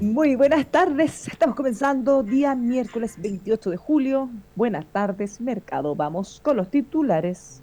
[0.00, 4.30] Muy buenas tardes, estamos comenzando día miércoles 28 de julio.
[4.56, 5.94] Buenas tardes, mercado.
[5.94, 7.60] Vamos con los titulares.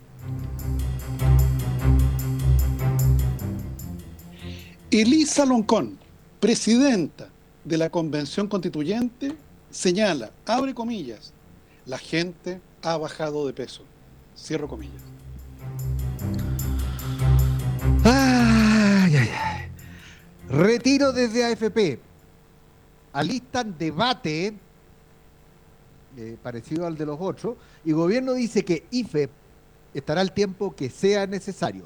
[4.92, 5.98] Elisa Loncón,
[6.40, 7.30] presidenta
[7.64, 9.36] de la Convención Constituyente,
[9.70, 11.34] señala, abre comillas,
[11.86, 13.84] la gente ha bajado de peso.
[14.36, 15.02] Cierro comillas.
[18.04, 19.72] Ay, ay, ay.
[20.50, 22.00] Retiro desde AFP.
[23.14, 24.54] Alistan debate
[26.18, 29.30] eh, parecido al de los otros y gobierno dice que IFE
[29.94, 31.84] estará el tiempo que sea necesario.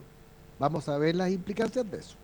[0.59, 2.15] Vamos a ver las implicancias de eso.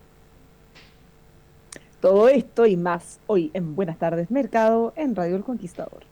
[2.01, 6.03] Todo esto y más hoy en Buenas tardes Mercado en Radio El Conquistador.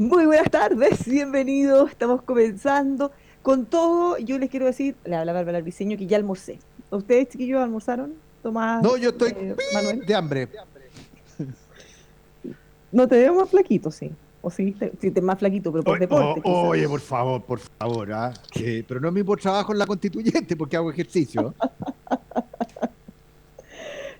[0.00, 1.90] Muy buenas tardes, bienvenidos.
[1.90, 3.12] Estamos comenzando
[3.42, 4.16] con todo.
[4.16, 6.58] Yo les quiero decir, le habla Bárbara Albiseño, que ya almorcé.
[6.88, 8.14] ¿Ustedes, chiquillos, almorzaron?
[8.42, 8.82] Tomás.
[8.82, 10.06] No, yo estoy eh, Manuel?
[10.06, 10.48] de hambre.
[12.92, 14.10] No te veo más flaquito, sí.
[14.40, 16.40] O sí, te, sí, te más flaquito, pero por Oye, deporte.
[16.44, 18.10] oye, por favor, por favor.
[18.14, 18.32] ¿ah?
[18.54, 21.54] Pero no es mi por trabajo en la constituyente porque hago ejercicio.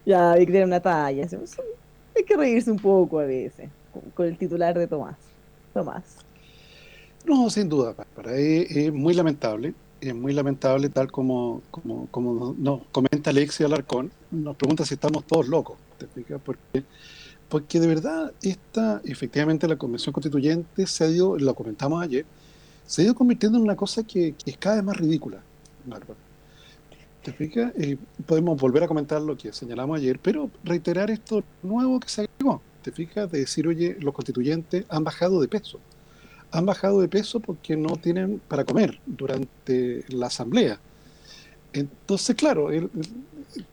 [0.04, 1.26] Ya, hay que tener una talla.
[2.16, 5.29] Hay que reírse un poco a veces con, con el titular de Tomás.
[5.72, 6.16] Tomás.
[7.24, 8.36] No, sin duda, Bárbara.
[8.36, 9.74] Es, es muy lamentable.
[10.00, 14.10] Es muy lamentable, tal como, como, como nos comenta Alexia Alarcón.
[14.30, 15.76] Nos pregunta si estamos todos locos.
[15.98, 16.40] ¿Te fijas?
[16.42, 16.84] Porque,
[17.48, 22.24] porque de verdad, esta, efectivamente, la Convención Constituyente se ha ido, lo comentamos ayer,
[22.86, 25.42] se ha ido convirtiendo en una cosa que, es cada vez más ridícula,
[25.84, 26.18] Bárbara.
[27.22, 27.72] ¿Te fijas?
[27.76, 32.22] Eh, podemos volver a comentar lo que señalamos ayer, pero reiterar esto nuevo que se
[32.22, 32.62] agregó.
[32.82, 33.30] ¿Te fijas?
[33.30, 35.78] De decir, oye, los constituyentes han bajado de peso.
[36.52, 40.78] Han bajado de peso porque no tienen para comer durante la asamblea.
[41.72, 43.14] Entonces, claro, el- el-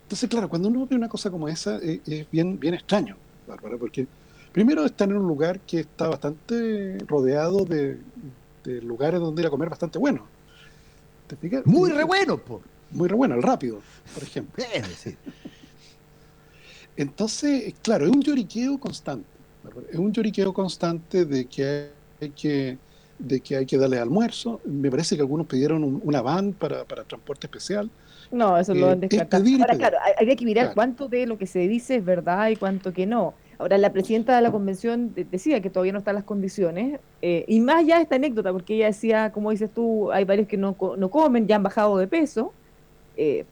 [0.03, 3.15] entonces, claro, cuando uno ve una cosa como esa, eh, es bien, bien extraño,
[3.47, 4.05] Bárbara, porque
[4.51, 7.97] primero están en un lugar que está bastante rodeado de,
[8.63, 10.27] de lugares donde ir a comer bastante bueno.
[11.27, 11.65] ¿Te fijas?
[11.65, 12.61] Muy re bueno, po.
[12.91, 13.81] Muy re bueno, el rápido,
[14.13, 14.63] por ejemplo.
[14.97, 15.15] Sí.
[16.97, 19.27] Entonces, claro, es un lloriqueo constante.
[19.91, 21.89] Es un lloriqueo constante de que
[22.21, 22.77] hay que,
[23.19, 24.59] de que, hay que darle almuerzo.
[24.65, 27.89] Me parece que algunos pidieron un- una van para, para transporte especial.
[28.31, 29.43] No, eso lo Eh, han descartado.
[29.43, 30.75] es pedir Ahora, claro, hay- que mirar Claro.
[30.75, 33.33] cuánto de lo que se dice es verdad y cuánto que no.
[33.59, 37.43] Ahora, la presidenta de la convención de- decía que todavía no están las condiciones, eh,
[37.47, 40.75] y más ya esta anécdota, porque ella decía, como dices tú, hay varios que no,
[40.97, 42.53] no comen, ya han bajado de peso.
[43.15, 43.45] Eh,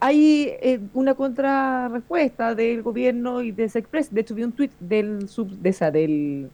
[0.00, 4.12] hay eh, una contrarrespuesta del gobierno y de Sexpress.
[4.14, 6.50] De hecho, vi un tuit del, sub, de, esa, del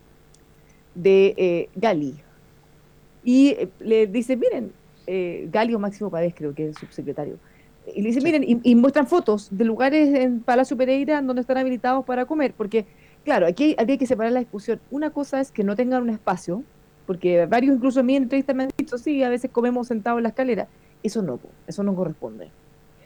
[0.95, 2.15] de eh, Gali.
[3.23, 4.73] Y eh, le dice, miren,
[5.07, 7.37] eh, Gali o Máximo Pávez creo que es el subsecretario.
[7.95, 8.25] Y le dice, Sí.
[8.27, 12.55] miren, y, y muestran fotos de lugares en Palacio Pereira donde están habilitados para comer,
[12.57, 12.87] porque,
[13.25, 14.81] claro, aquí hay- habría que separar la discusión.
[14.91, 16.63] Una cosa es que no tengan un espacio,
[17.07, 20.23] porque varios incluso en mi entrevista me han dicho, sí, a veces comemos sentados en
[20.23, 20.67] la escalera.
[21.03, 22.49] Eso no, eso no corresponde.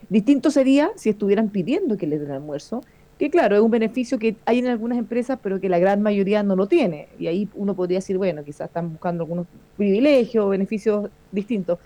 [0.08, 2.82] Distinto sería si estuvieran pidiendo que les den almuerzo,
[3.18, 6.42] que claro, es un beneficio que hay en algunas empresas, pero que la gran mayoría
[6.42, 7.08] no lo tiene.
[7.18, 9.46] Y ahí uno podría decir, bueno, quizás están buscando algunos
[9.76, 11.78] privilegios o beneficios distintos.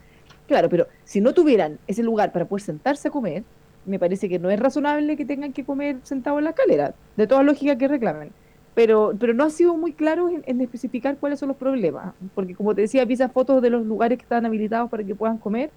[0.46, 3.44] Claro, pero si no tuvieran ese lugar para poder sentarse a comer,
[3.86, 7.26] me parece que no es razonable que tengan que comer sentado en la escalera, de
[7.26, 8.30] toda lógica que reclamen.
[8.74, 12.74] Pero, pero no ha sido muy claro en, especificar cuáles son los problemas, porque como
[12.74, 15.70] te decía, pisa fotos de los lugares que están habilitados para que puedan comer,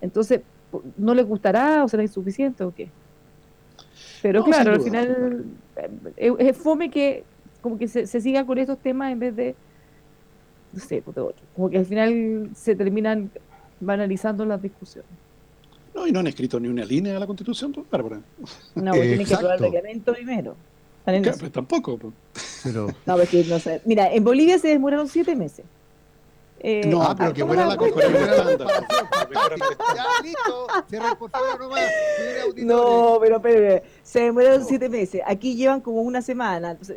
[0.00, 0.40] entonces,
[0.96, 2.88] ¿no les gustará o será insuficiente o qué?
[4.22, 5.44] Pero claro, al final
[6.16, 7.24] eh, es, fome que
[7.60, 9.54] como que se, siga con estos temas en vez de,
[10.72, 11.16] no sé, pues,
[11.54, 13.30] como que al final se terminan
[13.80, 15.10] banalizando las discusiones.
[15.94, 18.20] No, y no han escrito ni una línea a la Constitución, pues, Bárbara.
[18.74, 20.56] No, pues tienen que aprobar el reglamento primero.
[21.04, 21.98] Pues, tampoco.
[21.98, 22.14] Pues.
[22.64, 22.88] Pero...
[23.06, 23.82] No, pues no sé.
[23.84, 25.64] Mira, en Bolivia se demoraron siete meses.
[26.60, 28.58] Eh, no, ah, pero que buena la comparación.
[29.94, 30.66] ya, listo.
[31.28, 31.90] Favor nomás.
[32.56, 35.20] No, pero, pero, se demoraron siete meses.
[35.26, 36.70] Aquí llevan como una semana.
[36.70, 36.96] Entonces,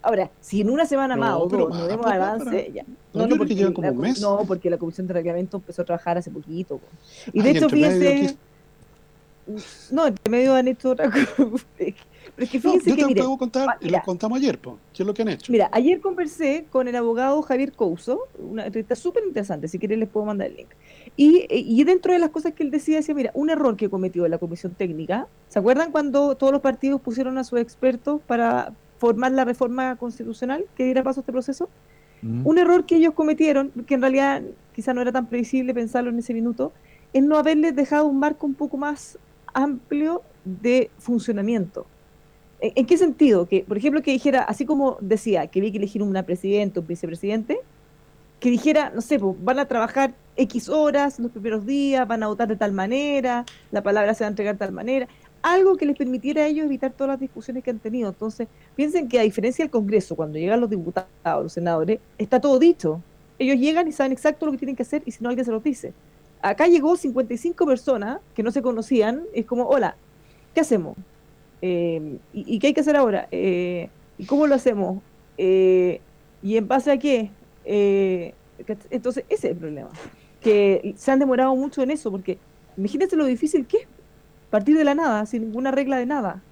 [0.00, 2.84] Ahora, si en una semana más o dos no vemos avance, ya.
[3.12, 4.20] No, no, porque, llevan como un mes.
[4.20, 6.80] No, porque la Comisión de Reglamento empezó a trabajar hace poquito.
[7.32, 8.36] Y de hecho, fíjense.
[9.90, 11.26] No, entre medio han hecho otra cosa.
[12.38, 15.02] Pero es que fíjense yo te que, puedo contar, y lo contamos ayer, po, ¿qué
[15.02, 15.50] es lo que han hecho?
[15.50, 20.08] Mira, ayer conversé con el abogado Javier Couso, una entrevista súper interesante, si quieren les
[20.08, 20.68] puedo mandar el link.
[21.16, 24.28] Y, y, dentro de las cosas que él decía, decía, mira, un error que cometió
[24.28, 29.32] la comisión técnica, ¿se acuerdan cuando todos los partidos pusieron a sus expertos para formar
[29.32, 31.68] la reforma constitucional que diera paso a este proceso.
[32.22, 32.46] Mm.
[32.46, 34.42] Un error que ellos cometieron, que en realidad
[34.74, 36.72] quizá no era tan previsible pensarlo en ese minuto,
[37.12, 39.18] es no haberles dejado un marco un poco más
[39.54, 41.86] amplio de funcionamiento.
[42.60, 43.46] ¿En, qué sentido?
[43.46, 46.86] Que, por ejemplo, que dijera, así como decía que había que elegir una presidenta, un
[46.86, 47.60] vicepresidente,
[48.40, 52.28] que dijera, no sé, pues, van a trabajar X horas los primeros días, van a
[52.28, 55.08] votar de tal manera, la palabra se va a entregar de tal manera
[55.42, 58.08] algo que les permitiera a ellos evitar todas las discusiones que han tenido.
[58.08, 61.08] Entonces, piensen que a diferencia del Congreso, cuando llegan los diputados,
[61.42, 63.00] los senadores, está todo dicho.
[63.38, 65.52] Ellos llegan y saben exacto lo que tienen que hacer y si no alguien se
[65.52, 65.92] los dice.
[66.42, 69.96] Acá llegó 55 personas que no se conocían, es como, hola,
[70.54, 70.96] ¿qué hacemos?
[71.60, 73.28] Eh, y, qué hay que hacer ahora?
[73.30, 73.88] Eh,
[74.18, 75.02] ¿Y cómo lo hacemos?
[75.36, 76.00] Eh,
[76.42, 77.30] ¿Y en base a qué?
[78.90, 79.90] entonces, ese es el problema.
[80.40, 82.38] Que se han demorado mucho en eso, porque
[82.76, 83.88] imagínense lo difícil que es
[84.50, 86.42] partir de la nada, sin ninguna regla de nada.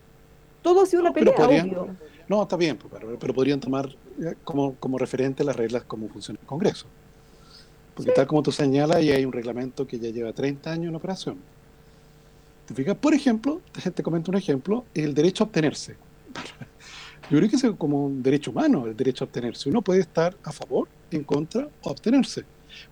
[0.62, 1.88] Todo ha sido una pelea, obvio.
[2.28, 3.88] No, está bien, pues, pero, podrían tomar
[4.20, 6.86] eh, como, como referente las reglas como funciona el Congreso.
[7.94, 10.96] Porque tal como tú señalas, y hay un reglamento que ya lleva 30 años en
[10.96, 11.38] operación.
[12.66, 12.96] ¿Te fijas?
[12.96, 13.60] Por ejemplo,
[13.94, 15.96] te comento un ejemplo, el derecho a obtenerse.
[17.30, 19.68] Yo creo que es como un derecho humano el derecho a obtenerse.
[19.68, 22.44] Uno puede estar a favor, en contra o abstenerse.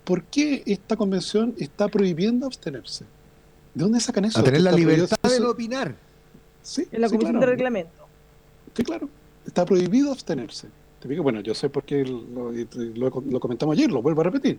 [0.03, 3.05] ¿Por qué esta convención está prohibiendo abstenerse?
[3.73, 4.39] ¿De dónde sacan eso?
[4.39, 5.95] A tener la libertad de opinar.
[6.61, 8.07] Sí, en la Comisión de Reglamento.
[8.73, 9.09] Sí, claro.
[9.45, 10.67] Está prohibido abstenerse.
[10.99, 14.57] Te digo, bueno, yo sé por qué lo, comentamos ayer, lo vuelvo a repetir,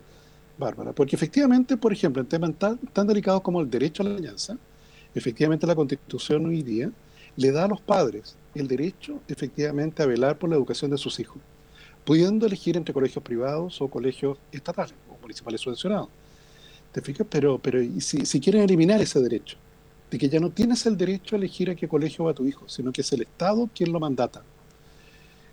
[0.57, 4.15] Bárbara, porque efectivamente, por ejemplo, en temas tan, tan delicados como el derecho a la
[4.15, 4.57] alianza,
[5.17, 6.91] efectivamente la Constitución hoy día
[7.37, 11.19] le da a los padres el derecho, efectivamente, a velar por la educación de sus
[11.21, 11.39] hijos,
[12.05, 16.09] pudiendo elegir entre colegios privados o colegios estatales o municipales subvencionados.
[16.93, 17.27] ¿Te fijas?
[17.29, 19.59] Pero, pero si, si quieren eliminar ese derecho,
[20.11, 22.69] de que ya no tienes el derecho a elegir a qué colegio va tu hijo,
[22.69, 24.43] sino que es el Estado quien lo mandata.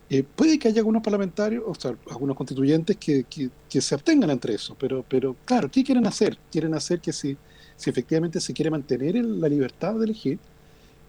[0.10, 4.54] Eh, puede que haya algunos parlamentarios, o sea, algunos constituyentes que, que, se abstengan entre
[4.54, 6.38] eso, pero, pero claro, ¿qué quieren hacer?
[6.52, 7.36] Quieren hacer que si,
[7.76, 10.40] si efectivamente se quiere mantener la libertad de elegir,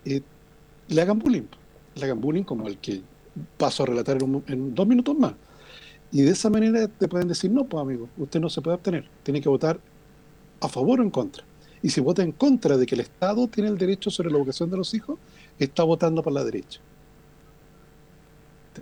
[0.05, 0.20] eh,
[0.88, 1.46] le hagan bullying.
[1.94, 3.02] Le hagan bullying como el que
[3.56, 5.35] paso a relatar en, en, dos minutos más.
[6.12, 9.09] Y de esa manera te pueden decir, no, pues amigo, usted no se puede abstener,
[9.23, 9.80] tiene que votar
[10.61, 11.44] a favor o en contra.
[11.83, 14.71] Y si vota en contra de que el Estado tiene el derecho sobre la educación
[14.71, 15.18] de los hijos,
[15.59, 16.80] está votando por la derecha.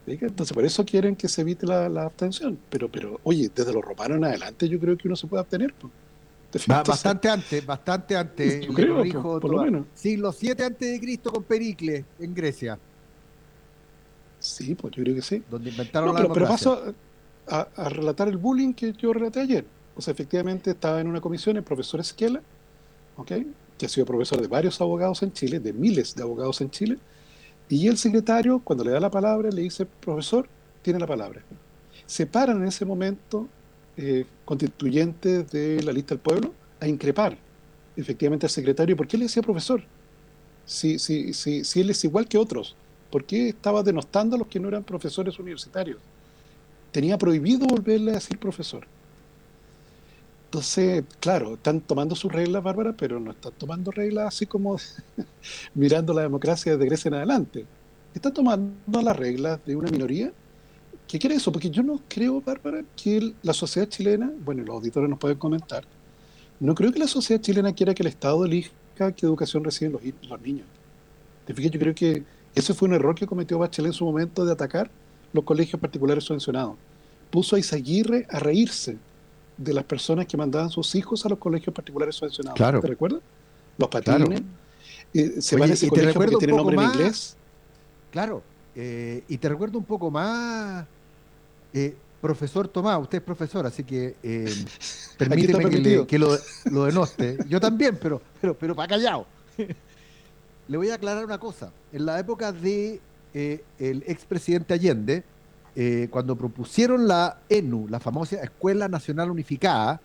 [0.06, 2.58] Entonces, por eso quieren que se evite la, abstención.
[2.70, 5.74] Pero, pero, oye, desde los romanos en adelante yo creo que uno se puede abstener.
[6.66, 8.66] Bastante antes, bastante antes.
[8.66, 9.87] Yo creo, por, lo menos.
[9.94, 12.78] Siglo 7 antes de Cristo con Pericles en Grecia.
[14.38, 15.42] Sí, pues yo creo que sí.
[15.50, 16.94] Donde inventaron la pero, paso
[17.49, 19.64] a, a, relatar el bullying que yo relaté ayer.
[19.94, 22.42] O sea, efectivamente estaba en una comisión el profesor Esquela,
[23.16, 23.47] ¿okay?
[23.78, 26.99] que ha sido profesor de varios abogados en Chile, de miles de abogados en Chile,
[27.68, 30.49] y el secretario, cuando le da la palabra, le dice, profesor,
[30.82, 31.42] tiene la palabra.
[32.06, 33.49] Se paran en ese momento
[33.96, 37.37] eh, constituyentes de la lista del pueblo a increpar
[37.96, 38.96] efectivamente al secretario.
[38.96, 39.82] ¿Por qué le decía profesor?
[40.64, 42.76] Si, si, si, si él es igual que otros,
[43.11, 45.99] ¿por qué estaba denostando a los que no eran profesores universitarios?
[46.90, 48.87] Tenía prohibido volverle a decir profesor.
[50.46, 54.76] Entonces, claro, están tomando sus reglas, Bárbara, pero no están tomando reglas así como
[55.75, 57.66] mirando la democracia desde Grecia en adelante.
[58.14, 60.32] Están tomando las reglas de una minoría
[61.12, 65.11] ¿Qué quiere eso, porque yo no creo, Bárbara, que la sociedad chilena, bueno, los auditores
[65.11, 65.85] nos pueden comentar,
[66.59, 68.71] no creo que la sociedad chilena quiera que el Estado elija
[69.14, 70.66] qué educación reciben los, los niños.
[71.45, 71.71] ¿Te fijas?
[71.71, 72.23] Yo creo que
[72.54, 74.90] ese fue un error que cometió Bachelet en su momento de atacar
[75.35, 76.76] los colegios particulares subvencionados.
[77.31, 78.97] Puso a Isaguirre a reírse
[79.59, 82.57] de las personas que mandaban sus hijos a los colegios particulares subvencionados.
[82.57, 82.81] Claro.
[82.81, 83.21] ¿Te recuerdas?
[83.76, 84.40] Los patines.
[85.12, 87.37] Eh, se Oye, ese colegio porque tiene nombre en inglés.
[88.11, 88.42] Claro.
[88.75, 90.87] Eh, y te recuerdo un poco más,
[91.74, 94.54] eh, profesor Tomás, usted es profesor, así que eh,
[95.18, 96.36] permíteme que, que, lo,
[96.66, 97.38] lo, denoste.
[97.48, 99.26] Yo también, pero, pero, pero para callado.
[100.68, 101.72] Le voy a aclarar una cosa.
[101.92, 103.00] En la época de
[103.34, 105.24] eh, el expresidente Allende,
[105.74, 110.00] eh, cuando propusieron la ENU, la famosa Escuela Nacional Unificada,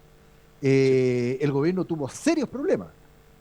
[0.61, 2.87] eh, el gobierno tuvo serios problemas,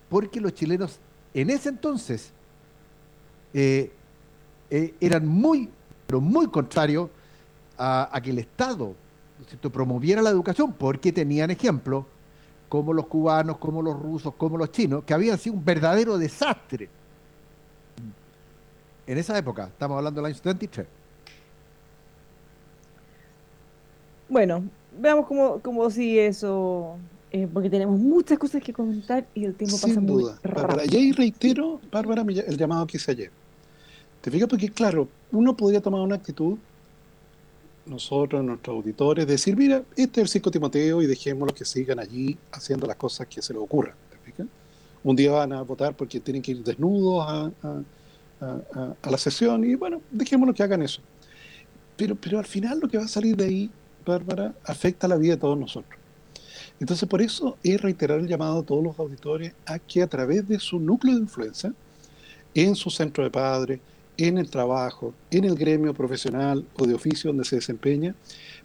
[0.08, 0.98] porque los chilenos
[1.34, 2.32] en ese entonces
[5.00, 5.70] eran muy,
[6.06, 7.08] pero muy contrarios
[7.78, 8.94] a, que el Estado
[9.72, 12.04] promoviera la educación, porque tenían ejemplos
[12.68, 16.88] como los cubanos, como los rusos, como los chinos, que habían sido un verdadero desastre
[19.06, 20.86] en esa época, estamos hablando del año 73.
[24.28, 24.64] Bueno,
[24.98, 26.96] veamos cómo, cómo sigue eso,
[27.30, 30.82] eh, porque tenemos muchas cosas que comentar y el tiempo pasa muy rápido.
[30.90, 33.30] Y ahí reitero, Bárbara, el llamado que hice ayer.
[34.20, 34.48] ¿Te fijas?
[34.48, 36.58] Porque, claro, uno podría tomar una actitud,
[37.86, 42.36] nosotros, nuestros auditores, decir, mira, este es el circo Timoteo y dejémoslo que sigan allí
[42.52, 43.94] haciendo las cosas que se les ocurran.
[45.04, 47.82] Un día van a votar porque tienen que ir desnudos a
[48.40, 51.00] a, la sesión y bueno, dejémoslo que hagan eso.
[51.96, 53.70] Pero, pero al final lo que va a salir de ahí,
[54.04, 55.98] Bárbara, afecta la vida de todos nosotros.
[56.78, 60.46] Entonces por eso es reiterar el llamado a todos los auditores a que a través
[60.46, 61.72] de su núcleo de influencia,
[62.54, 63.80] en su centro de padres,
[64.16, 68.14] en el trabajo, en el gremio profesional o de oficio donde se desempeña,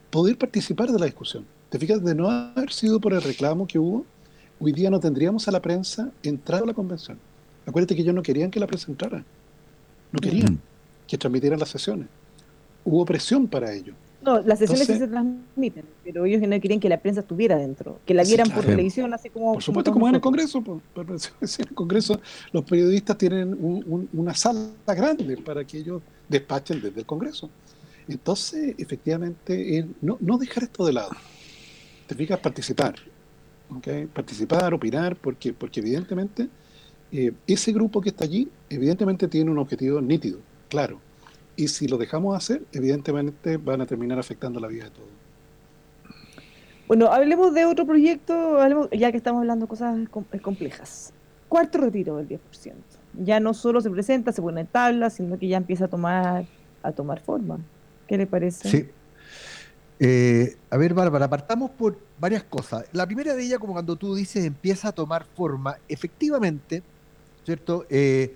[0.09, 1.45] poder participar de la discusión.
[1.69, 4.05] Te fijas, de no haber sido por el reclamo que hubo,
[4.59, 7.17] hoy día no tendríamos a la prensa entrado a la convención.
[7.65, 9.23] Acuérdate que ellos no querían que la prensa entrara.
[10.11, 10.59] No querían
[11.07, 12.07] que transmitieran las sesiones.
[12.83, 13.93] Hubo presión para ello.
[14.21, 17.99] No, las sesiones sí se transmiten, pero ellos no querían que la prensa estuviera dentro,
[18.05, 19.53] que la vieran por televisión, así como...
[19.53, 20.63] Por supuesto, como, en el Congreso.
[20.95, 23.57] en el Congreso los periodistas tienen
[24.13, 27.49] una sala grande para que ellos despachen desde el Congreso.
[28.07, 31.11] Entonces, efectivamente, no, no dejar esto de lado.
[32.07, 32.95] Te fijas, participar.
[33.75, 34.05] ¿okay?
[34.05, 36.47] Participar, opinar, porque, porque evidentemente
[37.11, 40.99] eh, ese grupo que está allí evidentemente tiene un objetivo nítido, claro.
[41.61, 45.09] Y si lo dejamos hacer, evidentemente van a terminar afectando la vida de todos.
[46.87, 48.57] Bueno, hablemos de otro proyecto,
[48.91, 49.95] ya que estamos hablando de cosas
[50.41, 51.13] complejas.
[51.47, 52.39] Cuarto retiro del 10%.
[53.23, 56.47] Ya no solo se presenta, se pone en tabla, sino que ya empieza a tomar,
[56.81, 57.59] a tomar forma.
[58.07, 58.67] ¿Qué le parece?
[58.67, 58.89] Sí.
[59.99, 62.85] Eh, a ver, Bárbara, partamos por varias cosas.
[62.91, 65.77] La primera de ellas, como cuando tú dices, empieza a tomar forma.
[65.87, 66.81] Efectivamente,
[67.45, 67.85] ¿cierto?
[67.87, 68.35] Eh,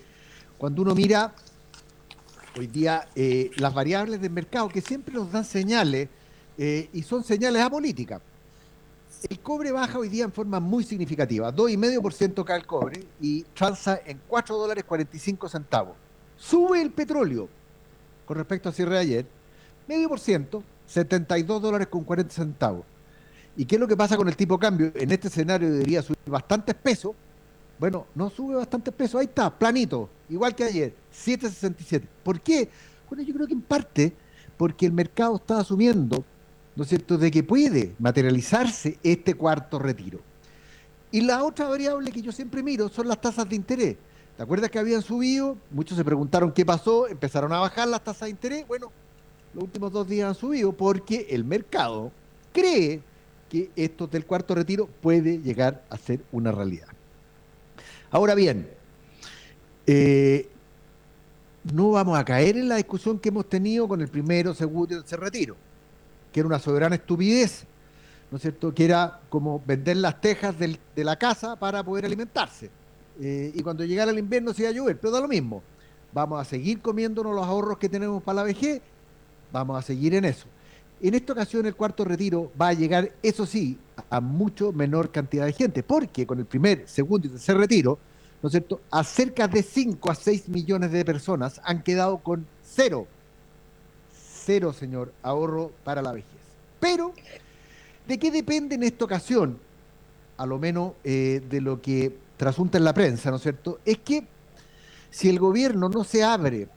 [0.59, 1.33] cuando uno mira
[2.57, 6.09] hoy día eh, las variables del mercado, que siempre nos dan señales,
[6.57, 8.21] eh, y son señales apolíticas.
[9.29, 13.99] El cobre baja hoy día en forma muy significativa, 2,5% cae el cobre y transa
[14.05, 15.95] en 4 dólares 45 centavos.
[16.37, 17.49] Sube el petróleo
[18.25, 19.25] con respecto a cierre de ayer,
[19.87, 22.85] medio por ciento, 72 dólares con 40 centavos.
[23.57, 24.91] ¿Y qué es lo que pasa con el tipo de cambio?
[24.95, 27.15] En este escenario debería subir bastantes pesos,
[27.79, 32.03] bueno, no sube bastante peso, ahí está, planito, igual que ayer, 7.67.
[32.23, 32.69] ¿Por qué?
[33.09, 34.13] Bueno, yo creo que en parte
[34.57, 36.23] porque el mercado está asumiendo,
[36.75, 40.19] ¿no es cierto?, de que puede materializarse este cuarto retiro.
[41.11, 43.95] Y la otra variable que yo siempre miro son las tasas de interés.
[44.35, 45.57] ¿Te acuerdas que habían subido?
[45.71, 48.67] Muchos se preguntaron qué pasó, empezaron a bajar las tasas de interés.
[48.67, 48.91] Bueno,
[49.53, 52.11] los últimos dos días han subido porque el mercado
[52.51, 53.01] cree
[53.49, 56.94] que esto del cuarto retiro puede llegar a ser una realidad.
[58.15, 58.65] Ahora bien,
[59.85, 60.47] eh,
[61.73, 64.99] no vamos a caer en la discusión que hemos tenido con el primero, segundo y
[64.99, 65.57] tercer retiro,
[66.31, 67.65] que era una soberana estupidez,
[68.31, 68.73] ¿no es cierto?
[68.73, 72.69] Que era como vender las tejas de la casa para poder alimentarse.
[73.19, 75.61] Eh, y cuando llegara el invierno se iba a llover, pero da lo mismo.
[76.13, 78.81] Vamos a seguir comiéndonos los ahorros que tenemos para la vejez,
[79.51, 80.47] vamos a seguir en eso.
[81.01, 83.77] En esta ocasión el cuarto retiro va a llegar, eso sí,
[84.09, 87.99] a mucho menor cantidad de gente, porque con el primer, segundo y tercer retiro,
[88.41, 92.45] ¿no es cierto?, a cerca de 5 a 6 millones de personas han quedado con
[92.63, 93.07] cero,
[94.45, 96.29] cero, señor, ahorro para la vejez.
[96.79, 97.13] Pero,
[98.07, 99.59] ¿de qué depende en esta ocasión?
[100.37, 103.79] A lo menos eh, de lo que trasunta en la prensa, ¿no es cierto?
[103.85, 104.25] Es que
[105.09, 106.67] si el gobierno no se abre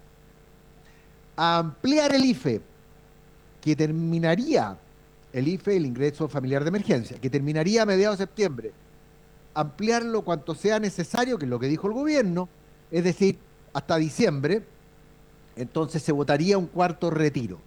[1.37, 2.61] a ampliar el IFE,
[3.61, 4.77] que terminaría
[5.33, 8.73] el IFE, el ingreso familiar de emergencia, que terminaría a mediados de septiembre,
[9.55, 12.49] ampliarlo cuanto sea necesario, que es lo que dijo el gobierno,
[12.91, 13.39] es decir,
[13.73, 14.63] hasta diciembre,
[15.57, 17.59] entonces se votaría un cuarto retiro.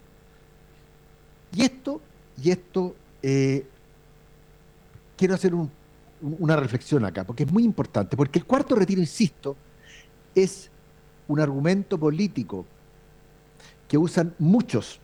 [1.53, 2.01] Y esto,
[2.41, 3.65] y esto, eh,
[5.17, 5.53] quiero hacer
[6.21, 9.55] una reflexión acá, porque es muy importante, porque el cuarto retiro, insisto,
[10.33, 10.69] es
[11.27, 12.65] un argumento político
[13.88, 15.00] que usan muchos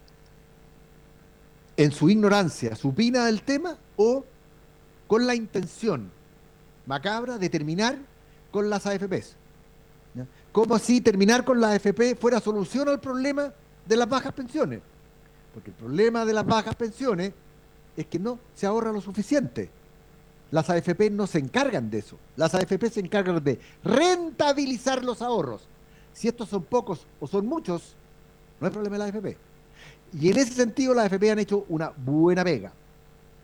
[1.77, 4.25] en su ignorancia, supina del tema o
[5.07, 6.11] con la intención
[6.87, 7.97] macabra de terminar
[8.51, 9.35] con las AFPs.
[10.51, 13.53] Como si terminar con las AFP fuera solución al problema
[13.85, 14.81] de las bajas pensiones.
[15.53, 17.33] Porque el problema de las bajas pensiones
[17.95, 19.69] es que no se ahorra lo suficiente.
[20.49, 22.17] Las AFP no se encargan de eso.
[22.35, 25.67] Las AFP se encargan de rentabilizar los ahorros.
[26.13, 27.95] Si estos son pocos o son muchos,
[28.59, 29.37] no hay problema de la AFP.
[30.13, 32.71] Y en ese sentido las AFP han hecho una buena pega.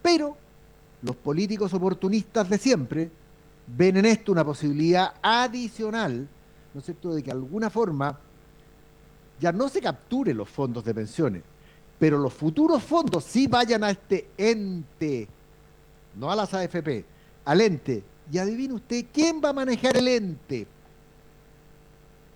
[0.01, 0.37] Pero
[1.01, 3.11] los políticos oportunistas de siempre
[3.67, 6.27] ven en esto una posibilidad adicional,
[6.73, 8.19] ¿no es cierto?, de que de alguna forma
[9.39, 11.43] ya no se capturen los fondos de pensiones,
[11.99, 15.27] pero los futuros fondos sí vayan a este ente,
[16.15, 17.05] no a las AFP,
[17.45, 18.03] al ente.
[18.31, 20.65] Y adivine usted, ¿quién va a manejar el ente?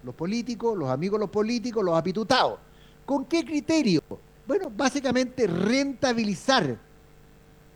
[0.03, 2.59] Los políticos, los amigos los políticos, los apitutados.
[3.07, 4.01] ¿Con qué criterio?
[4.45, 6.77] Bueno, básicamente rentabilizar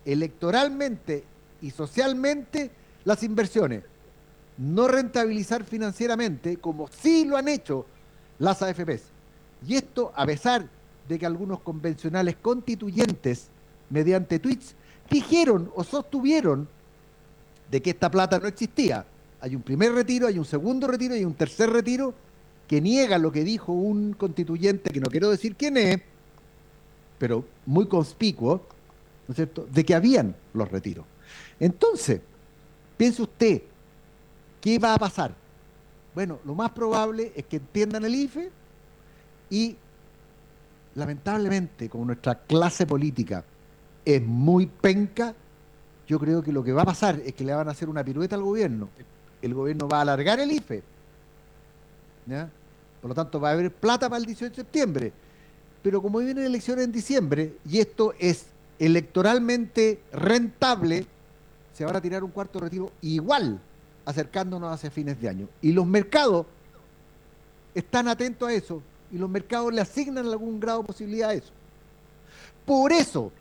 [0.03, 1.23] electoralmente
[1.61, 2.69] y socialmente
[3.05, 3.81] las inversiones.
[4.57, 7.85] No rentabilizar financieramente como sí lo han hecho
[8.39, 9.03] las AFPs.
[9.65, 10.67] Y esto a pesar
[11.07, 13.47] de que algunos convencionales constituyentes,
[13.89, 14.75] mediante tweets,
[15.09, 16.67] dijeron o sostuvieron
[17.71, 19.05] de que esta plata no existía.
[19.39, 22.13] Hay un primer retiro, hay un segundo retiro y un tercer retiro
[22.71, 25.99] que niega lo que dijo un constituyente, que no quiero decir quién es,
[27.19, 28.65] pero muy conspicuo,
[29.27, 31.03] ¿no es cierto?, de que habían los retiros.
[31.59, 32.21] Entonces,
[32.95, 33.63] piense usted,
[34.61, 35.35] ¿qué va a pasar?
[36.15, 38.49] Bueno, lo más probable es que entiendan el IFE
[39.49, 39.75] y
[40.95, 43.43] lamentablemente, como nuestra clase política
[44.05, 45.35] es muy penca,
[46.07, 48.01] yo creo que lo que va a pasar es que le van a hacer una
[48.01, 48.87] pirueta al gobierno.
[49.41, 50.83] El gobierno va a alargar el IFE.
[53.01, 55.13] Por lo tanto, va a haber plata para el 18 de septiembre.
[55.81, 58.45] Pero como vienen elecciones en diciembre y esto es
[58.77, 61.07] electoralmente rentable,
[61.73, 63.59] se van a tirar un cuarto retiro igual,
[64.05, 65.47] acercándonos hacia fines de año.
[65.61, 66.45] Y los mercados
[67.73, 71.51] están atentos a eso y los mercados le asignan algún grado de posibilidad a eso.
[72.65, 73.31] Por eso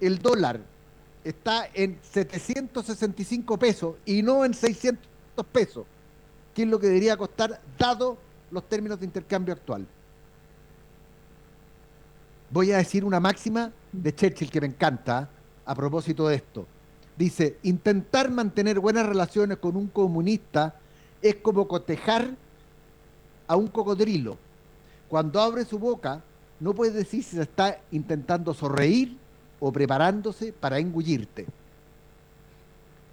[0.00, 0.60] el dólar
[1.24, 5.06] está en 765 pesos y no en 600
[5.50, 5.86] pesos,
[6.54, 8.18] que es lo que debería costar dado
[8.50, 9.86] los términos de intercambio actual.
[12.50, 15.28] Voy a decir una máxima de Churchill que me encanta
[15.66, 16.66] a propósito de esto.
[17.16, 20.76] Dice, intentar mantener buenas relaciones con un comunista
[21.20, 22.30] es como cotejar
[23.46, 24.38] a un cocodrilo.
[25.08, 26.22] Cuando abre su boca,
[26.60, 29.16] no puedes decir si se está intentando sonreír
[29.60, 31.46] o preparándose para engullirte.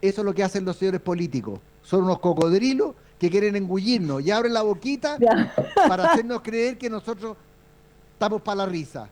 [0.02, 1.60] Eso es lo que hacen los señores políticos.
[1.82, 5.18] Son unos cocodrilos que quieren engullirnos y abren la boquita
[5.88, 7.38] para hacernos creer que nosotros
[8.14, 9.10] estamos para la risa.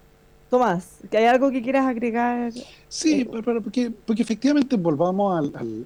[0.49, 2.51] Tomás, ¿que hay algo que quieras agregar?
[2.87, 5.85] Sí, eh, porque, porque efectivamente volvamos al,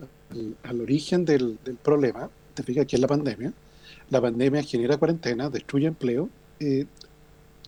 [0.64, 3.54] al, origen del, del, problema, te fijas que es la pandemia.
[4.10, 6.86] La pandemia genera cuarentena, destruye empleo eh,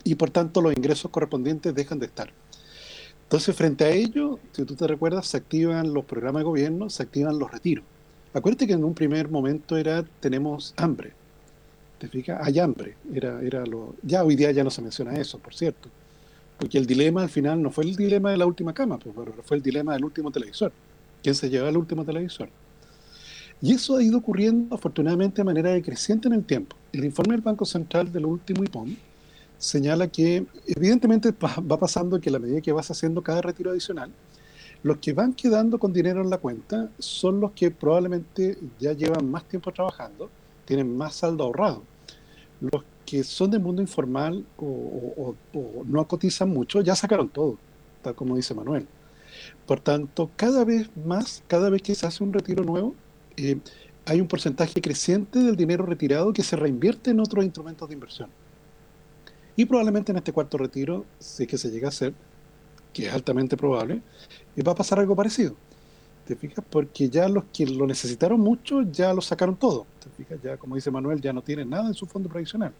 [0.03, 2.31] y por tanto los ingresos correspondientes dejan de estar.
[3.23, 7.03] Entonces, frente a ello, si tú te recuerdas, se activan los programas de gobierno, se
[7.03, 7.85] activan los retiros.
[8.33, 11.13] Acuérdate que en un primer momento era tenemos hambre.
[11.97, 12.39] ¿Te fijas?
[12.45, 12.95] Hay hambre.
[13.13, 15.89] Era, era lo, ya hoy día ya no se menciona eso, por cierto
[16.59, 19.15] porque el dilema al final no fue el dilema de la última cama, pues,
[19.45, 20.73] fue el dilema del último televisor.
[21.23, 22.49] ¿Quién se lleva el último televisor?
[23.61, 26.75] Y eso ha ido ocurriendo afortunadamente de manera decreciente en el tiempo.
[26.91, 28.93] El informe del Banco Central del último IPOM
[29.57, 31.31] señala que evidentemente
[31.71, 34.11] va pasando que a la medida que vas haciendo cada retiro adicional,
[34.83, 39.29] los que van quedando con dinero en la cuenta son los que probablemente ya llevan
[39.29, 40.29] más tiempo trabajando,
[40.65, 41.83] tienen más saldo ahorrado.
[42.61, 45.35] Los que son del mundo informal o,
[45.85, 47.57] no cotizan mucho, ya sacaron todo,
[48.01, 48.87] tal como dice Manuel.
[49.65, 52.95] Por tanto, cada vez más, cada vez que se hace un retiro nuevo,
[53.37, 53.57] eh,
[54.05, 58.29] hay un porcentaje creciente del dinero retirado que se reinvierte en otros instrumentos de inversión.
[59.55, 62.13] Y probablemente en este cuarto retiro, si es que se llega a hacer,
[62.93, 64.01] que es altamente probable,
[64.55, 65.55] eh, va a pasar algo parecido.
[66.25, 66.63] ¿Te fijas?
[66.69, 69.87] Porque ya los que lo necesitaron mucho ya lo sacaron todo.
[70.03, 70.39] ¿Te fijas?
[70.43, 72.71] Ya, como dice Manuel, ya no tienen nada en su fondo previsional.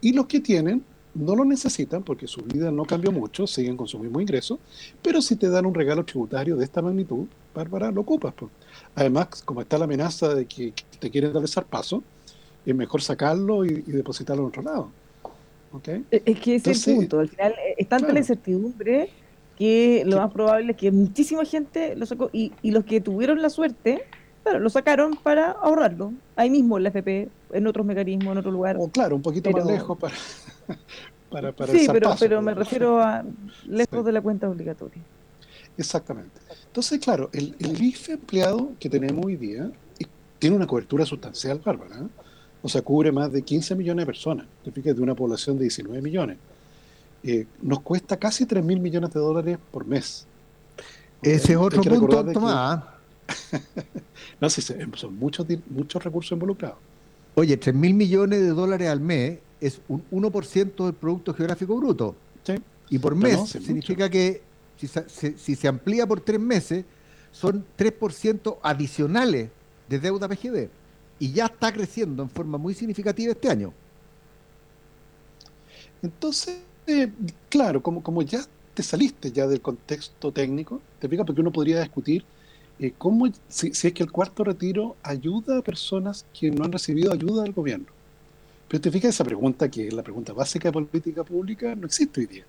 [0.00, 3.86] Y los que tienen, no lo necesitan porque su vida no cambió mucho, siguen con
[3.86, 4.58] su mismo ingreso,
[5.00, 8.34] pero si te dan un regalo tributario de esta magnitud, Bárbara, lo ocupas.
[8.34, 8.50] Pues.
[8.96, 12.02] Además, como está la amenaza de que te quieren dar el paso,
[12.66, 14.90] es mejor sacarlo y, depositarlo en otro lado.
[15.72, 16.04] ¿Okay?
[16.10, 17.20] Es que ese es el punto.
[17.20, 19.10] Al final eh, es tanta la incertidumbre
[19.58, 23.40] que lo más probable es que muchísima gente lo sacó y, y los que tuvieron
[23.42, 24.04] la suerte,
[24.42, 26.12] claro, lo sacaron para ahorrarlo.
[26.36, 28.76] Ahí mismo en la FP, en otros mecanismos, en otro lugar.
[28.78, 30.14] O claro, un poquito más lejos para,
[31.30, 33.24] para, para Sí, pero, pero me refiero a
[33.66, 35.02] lejos de la cuenta obligatoria.
[35.76, 36.40] Exactamente.
[36.66, 39.70] Entonces, claro, el, el IFE empleado que tenemos hoy día
[40.38, 41.96] tiene una cobertura sustancial, Bárbara.
[41.96, 42.08] ¿eh?
[42.62, 44.46] O sea, cubre más de 15 millones de personas.
[44.64, 46.38] Te fijas, de una población de 19 millones.
[47.26, 50.26] Eh, nos cuesta casi 3 mil millones de dólares por mes.
[51.22, 52.84] Ese es otro punto, Tomás.
[54.40, 56.76] no, sí, son muchos, muchos recursos involucrados.
[57.34, 62.14] Oye, 3 mil millones de dólares al mes es un 1% del Producto Geográfico Bruto.
[62.42, 62.54] Sí.
[62.90, 64.42] Y por mes significa que
[64.76, 66.84] si se, si se amplía por tres meses,
[67.32, 69.48] son 3% adicionales
[69.88, 70.68] de deuda PGB
[71.18, 73.72] y ya está creciendo en forma muy significativa este año.
[76.02, 77.10] Entonces, eh,
[77.48, 78.40] claro, como, como ya
[78.74, 82.24] te saliste ya del contexto técnico, te explica porque uno podría discutir
[82.78, 87.12] eh, cómo, si, es que el cuarto retiro ayuda a personas que no han recibido
[87.12, 87.86] ayuda del gobierno.
[88.68, 92.20] Pero te fijas esa pregunta, que es la pregunta básica de política pública, no existe
[92.20, 92.44] hoy día.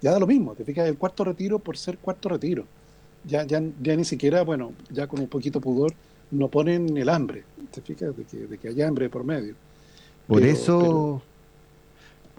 [0.00, 2.64] Ya da lo mismo, te fijas el cuarto retiro por ser cuarto retiro.
[3.24, 5.92] Ya, ya, ya ni siquiera, bueno, ya con un poquito pudor,
[6.30, 8.16] no ponen el hambre, ¿te fijas?
[8.16, 9.54] De que, de que haya hambre por medio.
[10.28, 11.22] Por eso,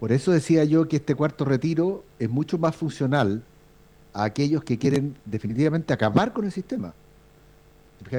[0.00, 3.42] por eso decía yo que este cuarto retiro es mucho más funcional
[4.14, 6.94] a aquellos que quieren definitivamente acabar con el sistema.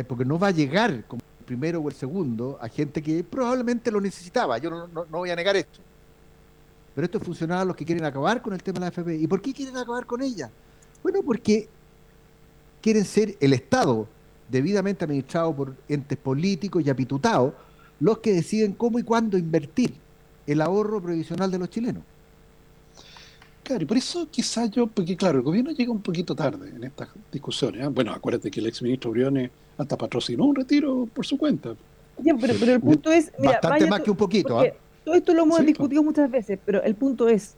[0.08, 3.90] Porque no va a llegar como el primero o el segundo a gente que probablemente
[3.90, 4.60] lo necesitaba.
[4.60, 5.80] Yo no, voy a negar esto.
[6.94, 9.16] Pero esto es funcional a los que quieren acabar con el tema de la FP.
[9.16, 10.52] ¿Y por qué quieren acabar con ella?
[11.02, 11.68] Bueno, porque
[12.80, 14.08] quieren ser el Estado
[14.50, 17.56] debidamente administrado por entes políticos y apitutados,
[18.00, 19.96] los que deciden cómo y cuándo invertir
[20.48, 22.04] el ahorro previsional de los chilenos.
[23.64, 26.84] Claro, y por eso quizás yo, porque claro, el gobierno llega un poquito tarde en
[26.84, 27.84] estas discusiones.
[27.84, 27.88] ¿eh?
[27.88, 31.76] Bueno, acuérdate que el exministro Briones hasta patrocinó un retiro por su cuenta.
[32.24, 33.32] pero, el punto es...
[33.38, 34.60] Bastante más que un poquito.
[34.60, 34.66] ¿ah?
[35.06, 37.56] Todo esto lo hemos discutido muchas veces, pero el punto es,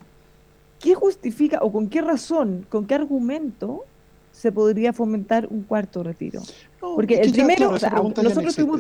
[0.80, 3.86] ¿qué justifica o con qué razón, con qué argumento
[4.34, 6.42] se podría fomentar un cuarto retiro.
[6.80, 8.80] Porque el primero, nosotros, estuvimos,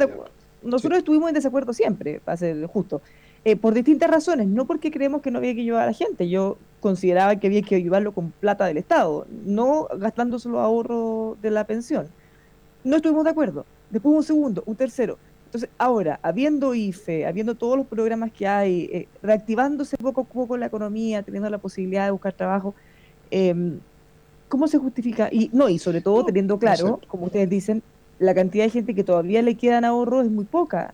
[0.63, 3.01] nosotros estuvimos en desacuerdo siempre, para ser justo,
[3.45, 6.29] eh, por distintas razones, no porque creemos que no había que ayudar a la gente,
[6.29, 11.51] yo consideraba que había que ayudarlo con plata del Estado, no gastándose los ahorros de
[11.51, 12.07] la pensión.
[12.83, 13.65] No estuvimos de acuerdo.
[13.89, 15.17] Después un segundo, un tercero.
[15.45, 20.57] Entonces, ahora, habiendo IFE, habiendo todos los programas que hay, eh, reactivándose poco a poco
[20.57, 22.73] la economía, teniendo la posibilidad de buscar trabajo,
[23.29, 23.77] eh,
[24.49, 25.29] ¿cómo se justifica?
[25.31, 27.83] Y no, y sobre todo teniendo claro, como ustedes dicen,
[28.19, 30.93] la cantidad de gente que todavía le quedan ahorros es muy poca.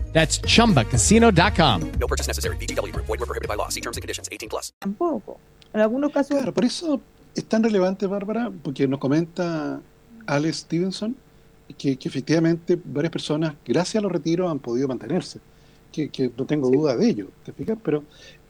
[0.13, 1.91] That's chumbacasino.com.
[1.99, 2.57] No purchase necessary.
[2.57, 2.91] BGW.
[2.95, 3.69] Void were prohibited by law.
[3.69, 4.73] See terms and conditions 18 plus.
[4.79, 5.39] Tampoco.
[5.73, 6.37] En algunos casos.
[6.37, 7.01] Claro, por eso
[7.33, 9.81] es tan relevante, Bárbara, porque nos comenta
[10.27, 11.15] Alex Stevenson
[11.77, 15.39] que, que, efectivamente varias personas, gracias a los retiros, han podido mantenerse.
[15.91, 17.77] Que, que no tengo duda de ello, ¿te fijas?
[17.83, 18.03] Pero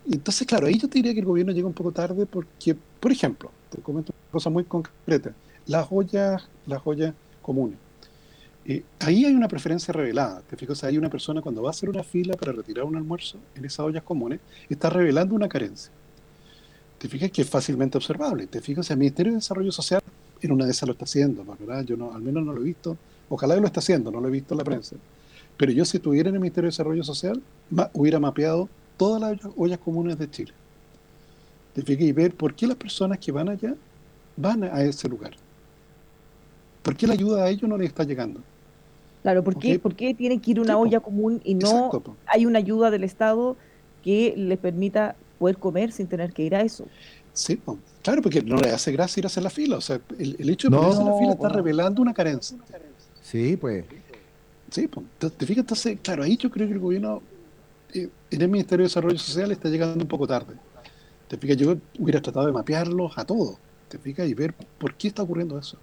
[0.10, 3.12] entonces, claro, ahí yo te diría que el gobierno llega un poco tarde porque, por
[3.12, 5.34] ejemplo, te comento una cosa muy concreta,
[5.66, 7.78] las joyas, las joyas comunes.
[8.66, 10.42] Eh, ahí hay una preferencia revelada.
[10.50, 13.38] Te fijas, hay una persona cuando va a hacer una fila para retirar un almuerzo
[13.56, 15.92] en esas ollas comunes, está revelando una carencia.
[17.00, 18.46] Te fijas que es fácilmente observable.
[18.48, 20.02] Te fijas, el Ministerio de Desarrollo Social
[20.42, 21.84] en una de esas lo está haciendo, ¿verdad?
[21.84, 22.98] Yo no, al menos no lo he visto.
[23.30, 24.96] Ojalá que lo esté haciendo, no lo he visto en la prensa.
[25.58, 27.42] Pero yo si estuviera en el Ministerio de Desarrollo Social,
[27.94, 30.54] hubiera mapeado todas las ollas comunes de Chile.
[31.74, 33.76] Te fijas y ver por qué las personas que van allá
[34.36, 35.32] van a ese lugar.
[36.82, 38.42] ¿Por qué la ayuda a ellos no les está llegando?
[39.22, 41.92] Claro, ¿por qué, ¿por qué tienen que ir a una olla común y no
[42.26, 43.56] hay una ayuda del Estado
[44.04, 46.86] que les permita poder comer sin tener que ir a eso?
[47.34, 47.60] Sí,
[48.02, 49.78] claro, porque no le hace gracia ir a hacer la fila.
[49.78, 52.58] O sea, el, hecho de ponerse la fila está revelando una carencia.
[53.22, 53.86] Sí, pues.
[54.70, 55.06] Sí, pues.
[55.18, 57.22] Te fijas, entonces, claro, ahí yo creo que el gobierno,
[57.94, 60.56] eh, en el Ministerio de Desarrollo Social, está llegando un poco tarde.
[61.28, 63.58] Te fijas, yo hubiera tratado de mapearlos a todos.
[63.88, 64.28] ¿Te fijas?
[64.28, 65.78] Y ver por qué está ocurriendo eso.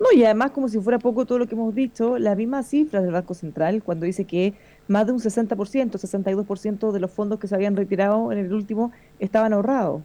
[0.00, 3.02] No, y además, como si fuera poco todo lo que hemos dicho, las mismas cifras
[3.02, 4.54] del Banco Central, cuando dice que
[4.88, 8.92] más de un 60%, 62% de los fondos que se habían retirado en el último
[9.18, 10.02] estaban ahorrados.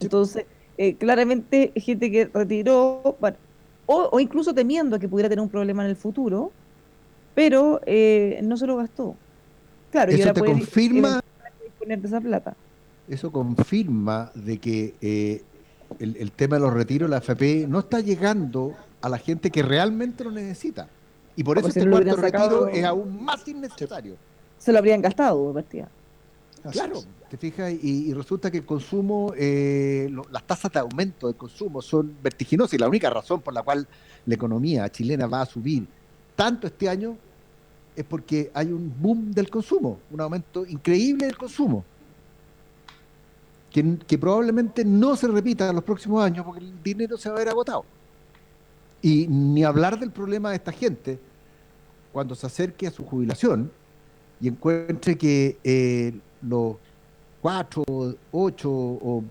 [0.00, 0.44] Entonces,
[0.76, 3.16] eh, claramente, gente que retiró,
[3.86, 6.52] o, incluso temiendo que pudiera tener un problema en el futuro,
[7.34, 9.16] pero eh, no se lo gastó.
[9.90, 11.22] Claro, y ahora te confirma
[11.62, 12.56] disponer de esa plata.
[13.08, 15.42] Eso confirma de que eh,
[15.98, 19.62] el, el, tema de los retiros, la AFP, no está llegando a la gente que
[19.62, 20.88] realmente lo necesita.
[21.36, 24.16] Y por eso este cuarto retiro es aún más innecesario.
[24.56, 25.88] Se lo habrían gastado, partida.
[26.72, 31.82] Claro, te fijas, y, resulta que el consumo, eh, las tasas de aumento del consumo
[31.82, 33.86] son vertiginosas y la única razón por la cual
[34.24, 35.86] la economía chilena va a subir
[36.34, 37.18] tanto este año
[37.94, 41.84] es porque hay un boom del consumo, un aumento increíble del consumo,
[43.70, 47.34] que, que probablemente no se repita en los próximos años porque el dinero se va
[47.34, 47.84] a ver agotado.
[49.04, 51.18] Y ni hablar del problema de esta gente
[52.10, 53.70] cuando se acerque a su jubilación
[54.40, 56.76] y encuentre que eh, los
[57.42, 57.84] 4,
[58.32, 59.22] 8 o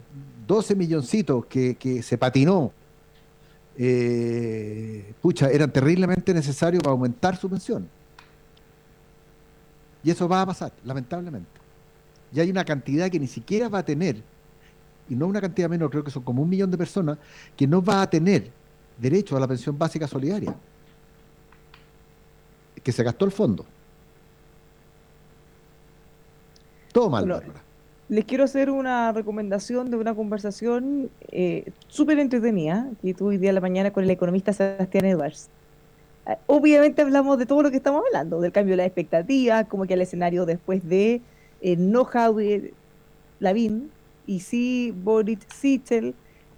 [0.45, 2.71] 12 milloncitos que, se patinó,
[3.75, 7.89] eh, pucha, eran terriblemente necesarios para aumentar su pensión.
[10.03, 11.49] Y eso va a pasar, lamentablemente.
[12.31, 14.21] Y hay una cantidad que ni siquiera va a tener,
[15.09, 17.17] y no una cantidad menor, creo que son como un millón de personas,
[17.57, 18.51] que no va a tener
[18.97, 20.55] derecho a la pensión básica solidaria,
[22.81, 23.65] que se gastó el fondo.
[26.91, 27.43] Todo mal,
[28.07, 33.49] Les quiero hacer una recomendación de una conversación eh, súper entretenida que tuve hoy día
[33.49, 35.49] a la mañana con el economista Sebastián Edwards.
[36.27, 39.85] Eh, obviamente hablamos de todo lo que estamos hablando, del cambio de la expectativa, como
[39.85, 41.21] que el escenario después de
[41.61, 42.73] eh, no Javier
[43.39, 43.89] Lavín
[44.27, 46.13] y sí Boris Sichel,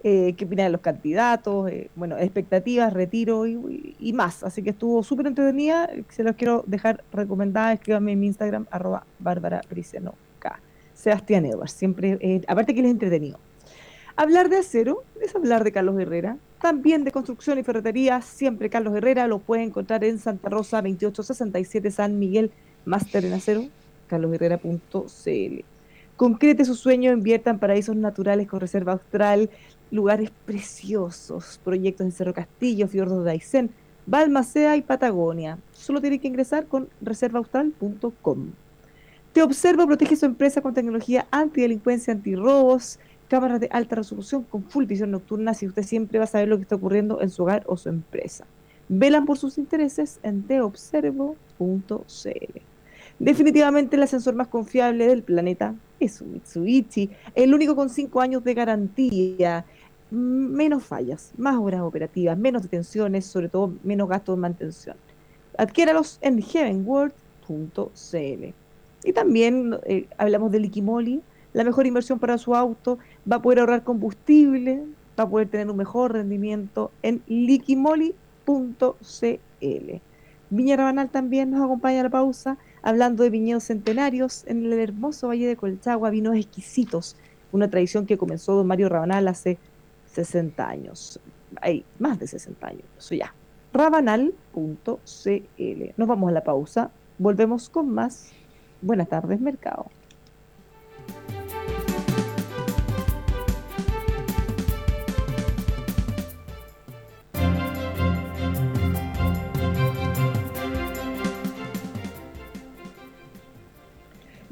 [0.08, 4.44] eh, qué opinan los candidatos, eh, bueno, expectativas, retiro y, más.
[4.44, 9.04] Así que estuvo súper entretenida, se los quiero dejar recomendada, escríbanme en mi Instagram, arroba
[9.18, 9.62] Bárbara.
[10.94, 13.40] Sebastián Edwards, siempre, eh, aparte que les entretenido.
[14.16, 18.96] Hablar de acero es hablar de Carlos Herrera, también de construcción y ferretería, siempre Carlos
[18.96, 22.52] Herrera, lo puede encontrar en Santa Rosa 2867 San Miguel,
[22.86, 23.64] máster en acero,
[24.06, 25.66] carlosherrera.cl.
[26.16, 29.50] Concrete su sueño, invierta en paraísos naturales con Reserva Austral,
[29.92, 33.70] lugares preciosos, proyectos en Cerro Castillo, Fiordos de Aysén,
[34.06, 35.58] Balmacea y Patagonia.
[35.72, 38.52] Solo tiene que ingresar con reservaaustral.com.
[39.34, 44.86] Te observa, protege su empresa con tecnología antidelincuencia, antirrobos, cámaras de alta resolución con full
[44.86, 47.64] visión nocturna, si usted siempre va a saber lo que está ocurriendo en su hogar
[47.66, 48.46] o su empresa.
[48.88, 51.26] Velan por sus intereses en teobservo.cl.
[53.18, 58.44] Definitivamente el ascensor más confiable del planeta es un Mitsubishi, el único con 5 años
[58.44, 59.66] de garantía,
[60.12, 64.98] menos fallas, más horas operativas, menos detenciones, sobre todo menos gastos de mantención.
[65.58, 68.54] Adquiéralos en heavenworld.cl.
[69.04, 71.22] Y también eh, hablamos de Liquimoli,
[71.54, 72.98] la mejor inversión para su auto,
[73.32, 74.84] va a poder ahorrar combustible,
[75.18, 78.16] va a poder tener un mejor rendimiento en liquimoli.cl.
[80.50, 85.28] Viña Rabanal también nos acompaña a la pausa, hablando de viñedos centenarios en el hermoso
[85.28, 87.18] Valle de Colchagua, vinos exquisitos,
[87.52, 89.58] una tradición que comenzó don Mario Rabanal hace
[90.14, 91.20] 60 años.
[91.62, 93.34] Hay más de 60 años, eso ya.
[93.74, 94.30] Rabanal.cl.
[95.98, 96.92] Nos vamos a la pausa.
[97.18, 98.30] Volvemos con más.
[98.82, 99.88] Buenas tardes, mercado.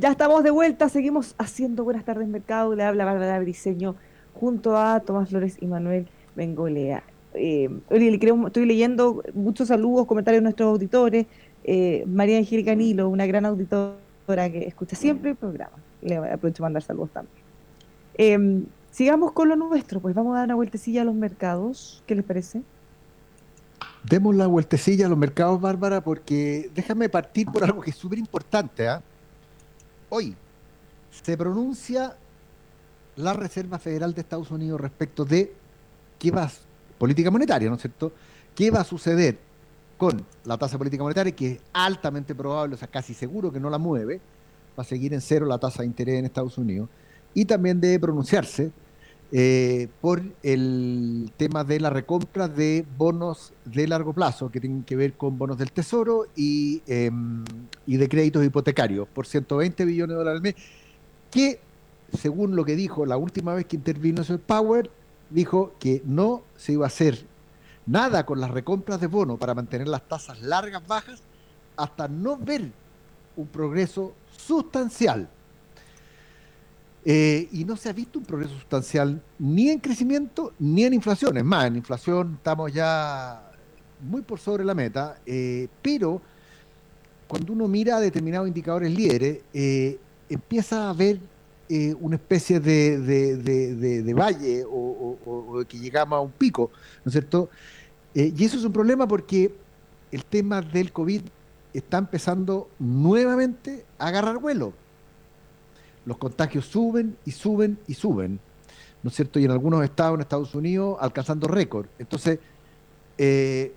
[0.04, 3.96] Ya estamos de vuelta, seguimos haciendo Buenas tardes Mercado, le habla Bárbara Briseño
[4.34, 7.04] junto a Tomás Flores y Manuel Bengolea.
[7.34, 11.28] Eh, estoy leyendo muchos saludos, comentarios de nuestros auditores.
[11.64, 13.96] Eh, María Angélica Canilo, una gran auditora
[14.52, 15.78] que escucha siempre el programa.
[16.02, 17.46] Le aprovecho para mandar saludos también.
[18.16, 22.04] Eh, sigamos con lo nuestro, pues vamos a dar una vueltecilla a los mercados.
[22.06, 22.62] ¿Qué les parece?
[24.04, 28.20] Demos la vueltecilla a los mercados, Bárbara, porque déjame partir por algo que es súper
[28.20, 28.90] importante.
[28.90, 29.02] ¿ah?
[30.16, 30.36] Hoy
[31.24, 32.16] se pronuncia
[33.16, 35.52] la Reserva Federal de Estados Unidos respecto de
[36.20, 36.52] qué va,
[37.00, 38.12] política monetaria, ¿no es cierto?
[38.54, 39.40] ¿Qué va a suceder
[39.98, 43.72] con la tasa política monetaria, que es altamente probable, o sea, casi seguro que no
[43.72, 44.22] la mueve,
[44.78, 46.90] va a seguir en cero la tasa de interés en Estados Unidos,
[47.34, 48.72] y también debe pronunciarse
[49.36, 54.96] eh, por el tema de la recompra de bonos de largo plazo, que tienen que
[54.96, 57.44] ver con bonos del Tesoro y, em,
[57.88, 60.56] y de créditos hipotecarios, por 120 billones de dólares al mes,
[61.32, 61.60] que
[62.16, 64.92] según lo que dijo la última vez que intervino el Power,
[65.32, 67.26] dijo que no se iba a hacer
[67.88, 71.24] nada con las recompras de bono para mantener las tasas largas bajas
[71.76, 72.72] hasta no ver
[73.36, 75.28] un progreso sustancial.
[77.06, 81.38] Eh, y no se ha visto un progreso sustancial ni en crecimiento ni en inflación.
[81.38, 83.52] Es más, en inflación estamos ya
[84.02, 86.22] muy por sobre la meta, eh, pero
[87.28, 89.98] cuando uno mira determinados indicadores líderes, eh,
[90.30, 91.20] empieza a ver
[92.00, 96.70] una especie de, valle o, o, que llegamos a un pico,
[97.04, 97.50] ¿no es cierto?
[98.14, 99.52] y eso es un problema porque
[100.12, 101.22] el tema del COVID
[101.74, 104.74] está empezando nuevamente a agarrar vuelo.
[106.06, 108.40] Los contagios suben y suben y suben,
[109.02, 109.40] ¿no es cierto?
[109.40, 111.88] Y en algunos estados, en Estados Unidos, alcanzando récord.
[111.98, 112.40] Entonces,
[113.18, 113.74] eh,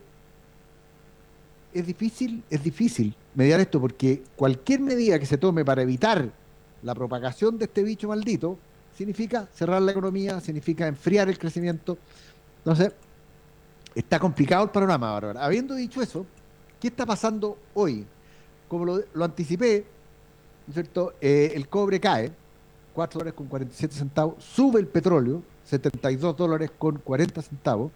[1.73, 6.31] es difícil, es difícil mediar esto porque cualquier medida que se tome para evitar
[6.83, 8.59] la propagación de este bicho maldito
[8.97, 11.99] significa cerrar la economía, significa enfriar el crecimiento.
[12.59, 12.93] Entonces,
[13.95, 15.45] está complicado el panorama, Bárbara.
[15.45, 16.27] Habiendo dicho eso,
[16.81, 18.07] ¿Qué está pasando hoy?
[18.69, 19.85] Como lo, anticipé,
[20.75, 21.15] cierto?
[21.21, 22.33] Eh, el cobre cae,
[22.95, 27.93] 4 dólares con 47 centavos, sube el petróleo, 72 dólares con 40 centavos.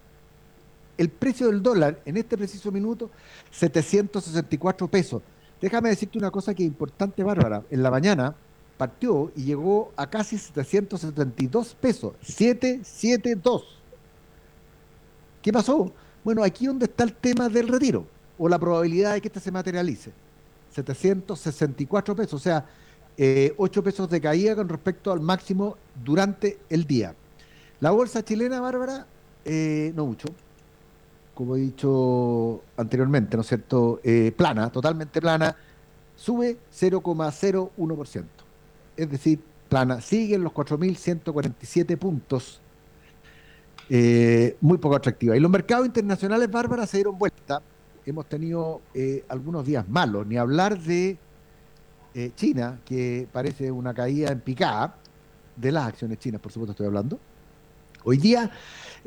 [0.97, 3.09] El precio del dólar en este preciso minuto,
[3.51, 5.21] 764 pesos.
[5.59, 7.63] Déjame decirte una cosa que es importante, Bárbara.
[7.69, 8.35] En la mañana
[8.77, 12.13] partió y llegó a casi 772 pesos.
[12.21, 13.63] 772.
[15.41, 15.91] ¿Qué pasó?
[16.23, 18.05] Bueno, aquí donde está el tema del retiro
[18.37, 20.11] o la probabilidad de que este se materialice.
[20.71, 22.65] 764 pesos, o sea,
[23.17, 27.13] 8 eh, pesos de caída con respecto al máximo durante el día.
[27.79, 29.05] La bolsa chilena, Bárbara,
[29.43, 30.27] eh, no mucho,
[31.33, 33.99] como he dicho anteriormente, ¿no es cierto?
[34.03, 35.55] Eh, plana, totalmente plana,
[36.15, 38.23] sube 0,01%.
[38.95, 42.61] Es decir, plana, sigue en los 4.147 puntos,
[44.61, 45.35] muy poco atractiva.
[45.35, 47.61] Y los mercados internacionales, Bárbara, se dieron vuelta
[48.05, 51.17] hemos tenido eh, algunos días malos, ni hablar de
[52.13, 54.95] eh, China, que parece una caída en picada,
[55.55, 57.19] de las acciones chinas, por supuesto estoy hablando.
[58.03, 58.49] Hoy día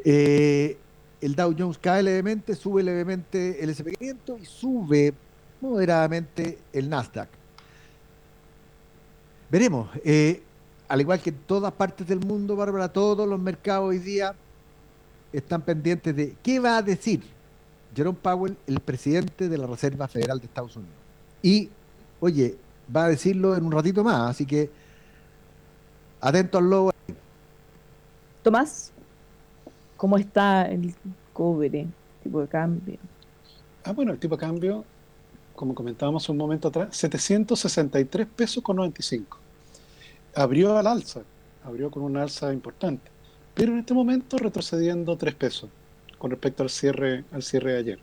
[0.05, 0.77] eh,
[1.21, 5.15] el Dow Jones cae levemente, sube levemente el SP500 y sube
[5.61, 7.29] moderadamente el Nasdaq.
[9.51, 9.89] Veremos,
[10.89, 14.35] al igual que en todas partes del mundo, Bárbara, todos los mercados hoy día
[15.33, 17.34] están pendientes de qué va a decir
[17.95, 20.95] Jerome Powell, el presidente de la Reserva Federal de Estados Unidos.
[21.43, 21.69] Y,
[22.21, 22.57] oye,
[22.95, 24.71] va a decirlo en un ratito más, así que
[26.21, 26.91] atento al lobo.
[28.43, 28.93] Tomás,
[29.97, 30.95] ¿cómo está el
[31.33, 31.87] cobre,
[32.23, 32.99] tipo de cambio?
[33.85, 34.85] Ah, bueno, el tipo de cambio,
[35.55, 39.39] como comentábamos un momento atrás, 763 pesos con 95.
[40.35, 41.21] Abrió al alza,
[41.65, 43.11] abrió con una alza importante,
[43.55, 45.71] pero en este momento retrocediendo 3 pesos
[46.19, 47.99] con respecto al cierre, al cierre de ayer.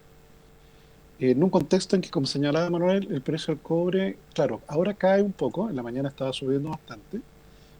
[1.19, 5.21] En un contexto en que, como señalaba Manuel, el precio del cobre, claro, ahora cae
[5.21, 7.21] un poco, en la mañana estaba subiendo bastante,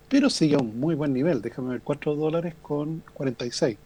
[0.08, 3.78] pero sigue a un muy buen nivel, déjame ver, 4 dólares con 46.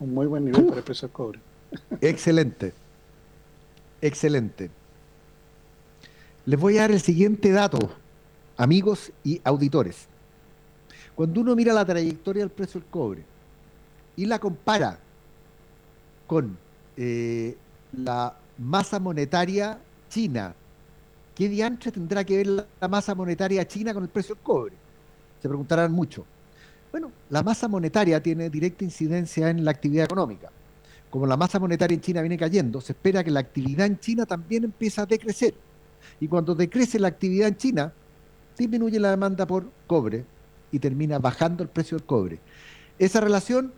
[0.00, 1.40] Un muy buen nivel para el precio del cobre.
[2.00, 2.72] Excelente.
[4.00, 4.70] Excelente.
[6.46, 7.90] Les voy a dar el siguiente dato,
[8.56, 10.06] amigos y auditores.
[11.14, 13.24] Cuando uno mira la trayectoria del precio del cobre
[14.16, 14.98] y la compara
[16.30, 16.56] con
[16.96, 17.56] eh,
[17.92, 20.54] la masa monetaria china.
[21.34, 24.74] ¿Qué diantre tendrá que ver la, masa monetaria china con el precio del cobre?
[25.42, 26.24] Se preguntarán mucho.
[26.92, 30.52] Bueno, la masa monetaria tiene directa incidencia en la actividad económica.
[31.10, 34.24] Como la masa monetaria en China viene cayendo, se espera que la actividad en China
[34.24, 35.54] también empiece a decrecer.
[36.20, 37.92] Y cuando decrece la actividad en China,
[38.56, 40.24] disminuye la demanda por cobre
[40.70, 42.38] y termina bajando el precio del cobre.
[43.00, 43.72] Esa relación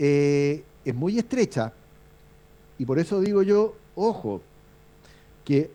[0.00, 1.72] eh, es muy estrecha
[2.78, 4.42] y por eso digo yo, ojo,
[5.44, 5.70] que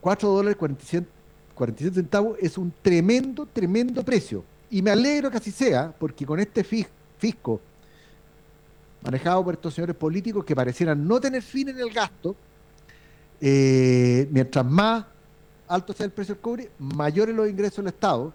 [0.00, 1.06] 4 dólares 47,
[1.54, 4.44] 47 centavos es un tremendo, tremendo precio.
[4.70, 7.60] Y me alegro que así sea, porque con este fisco
[9.02, 12.36] manejado por estos señores políticos que parecieran no tener fin en el gasto,
[13.40, 15.04] eh, mientras más
[15.66, 18.32] alto sea el precio del cobre, mayores los ingresos del Estado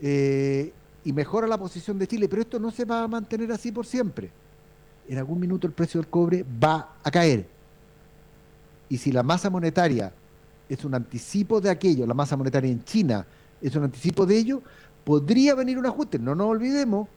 [0.00, 0.72] eh,
[1.04, 2.28] y mejora la posición de Chile.
[2.28, 4.30] Pero esto no se va a mantener así por siempre
[5.08, 7.46] en algún minuto el precio del cobre va a caer.
[8.88, 10.12] Y si la masa monetaria
[10.68, 13.26] es un anticipo de aquello, la masa monetaria en China
[13.60, 14.62] es un anticipo de ello,
[15.04, 16.18] podría venir un ajuste.
[16.18, 17.08] No nos olvidemos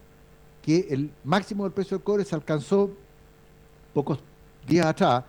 [0.62, 2.92] que el máximo del precio del cobre se alcanzó
[3.94, 4.20] pocos
[4.68, 5.24] días atrás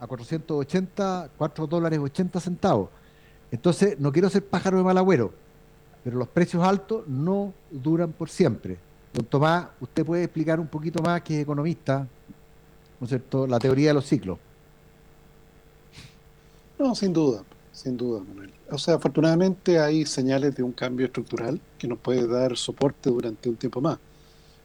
[0.00, 2.90] a 480, 4 dólares 80 centavos.
[3.50, 5.32] Entonces, no quiero ser pájaro de mal agüero,
[6.04, 8.78] pero los precios altos no duran por siempre.
[9.12, 12.06] Don Tomás, usted puede explicar un poquito más que es economista,
[13.00, 14.38] ¿no es cierto?, la teoría de los ciclos.
[16.78, 17.42] No, sin duda,
[17.72, 18.52] sin duda, Manuel.
[18.70, 23.48] O sea, afortunadamente hay señales de un cambio estructural que nos puede dar soporte durante
[23.48, 23.98] un tiempo más.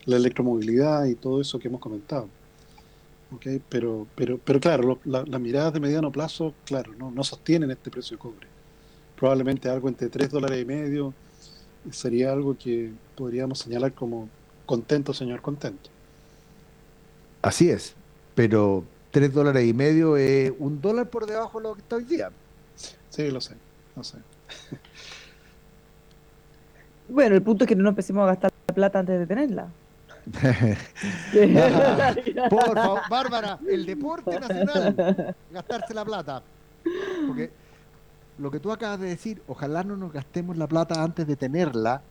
[0.06, 2.28] La electromovilidad y todo eso que hemos comentado.
[3.32, 3.62] ¿Okay?
[3.70, 8.18] Pero, pero, pero claro, las miradas de mediano plazo, claro, no, no sostienen este precio
[8.18, 8.48] de cobre.
[9.16, 11.14] Probablemente algo entre 3 dólares y medio
[11.92, 14.30] sería algo que podríamos señalar como
[14.66, 15.90] contento, señor contento.
[17.42, 17.96] Así es,
[18.36, 22.06] pero 3 dólares y medio es un dólar por debajo de lo que está hoy
[22.06, 22.32] día.
[23.10, 23.56] Sí, lo sé,
[23.96, 24.18] lo sé.
[27.10, 29.68] Bueno, el punto es que no empecemos a gastar la plata antes de tenerla.
[32.50, 36.42] por favor, Bárbara, el deporte nacional, gastarse la plata.
[37.28, 37.52] Porque
[38.38, 42.02] lo que tú acabas de decir, ojalá no nos gastemos la plata antes de tenerla,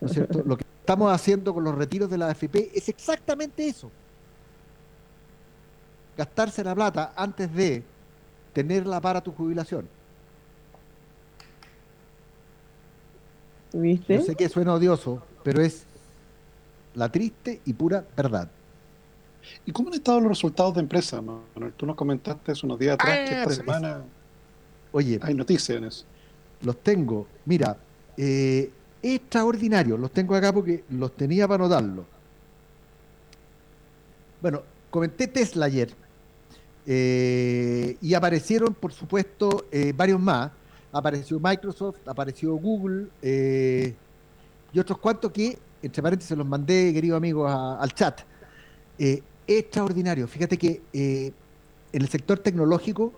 [0.00, 0.42] ¿no es cierto?
[0.46, 3.90] Lo que estamos haciendo con los retiros de la AFP es exactamente eso.
[6.16, 7.84] Gastarse la plata antes de
[8.52, 9.88] tenerla para tu jubilación.
[13.72, 14.16] ¿Viste?
[14.16, 15.84] Yo sé que suena odioso, pero es
[16.94, 18.50] la triste y pura verdad.
[19.64, 21.72] ¿Y cómo han estado los resultados de empresa, Manuel?
[21.76, 24.02] Tú nos comentaste hace unos días atrás que esta semana
[24.92, 26.04] Oye, hay noticias en eso.
[26.62, 27.76] Los tengo, mira,
[28.16, 28.70] eh,
[29.02, 32.04] extraordinarios, los tengo acá porque los tenía para anotarlo.
[34.40, 35.90] Bueno, comenté Tesla ayer
[36.86, 40.50] eh, y aparecieron, por supuesto, eh, varios más.
[40.92, 47.94] Apareció Microsoft, apareció Google y otros cuantos que, entre paréntesis, los mandé, queridos amigos, al
[47.94, 48.20] chat.
[49.46, 50.28] extraordinario.
[50.28, 53.14] Fíjate que en el sector tecnológico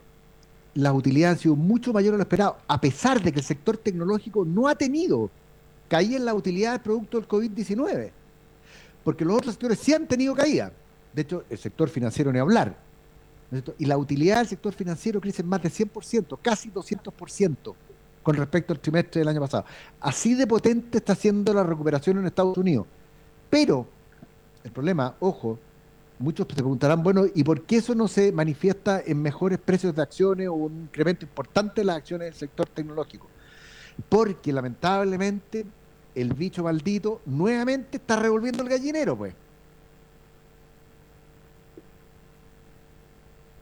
[0.75, 3.77] las utilidades han sido mucho mayores a lo esperado, a pesar de que el sector
[3.77, 5.31] tecnológico no ha tenido
[5.89, 8.11] caída en la utilidad del producto del COVID-19,
[9.05, 10.72] porque los otros sectores sí han tenido caída.
[11.12, 12.77] De hecho, el sector financiero ni hablar.
[13.79, 17.75] y la utilidad del sector financiero crece en más de 100%, casi 200%
[18.25, 19.66] con respecto al trimestre del año pasado.
[20.01, 22.87] Así de potente está siendo la recuperación en Estados Unidos.
[23.49, 23.87] Pero
[24.64, 25.59] el problema, ojo,
[26.19, 30.03] muchos se preguntarán, bueno, ¿y por qué eso no se manifiesta en mejores precios de
[30.03, 33.29] acciones o un incremento importante de las acciones del sector tecnológico?
[34.09, 35.65] Porque lamentablemente
[36.15, 39.35] el bicho maldito nuevamente está revolviendo el gallinero, pues.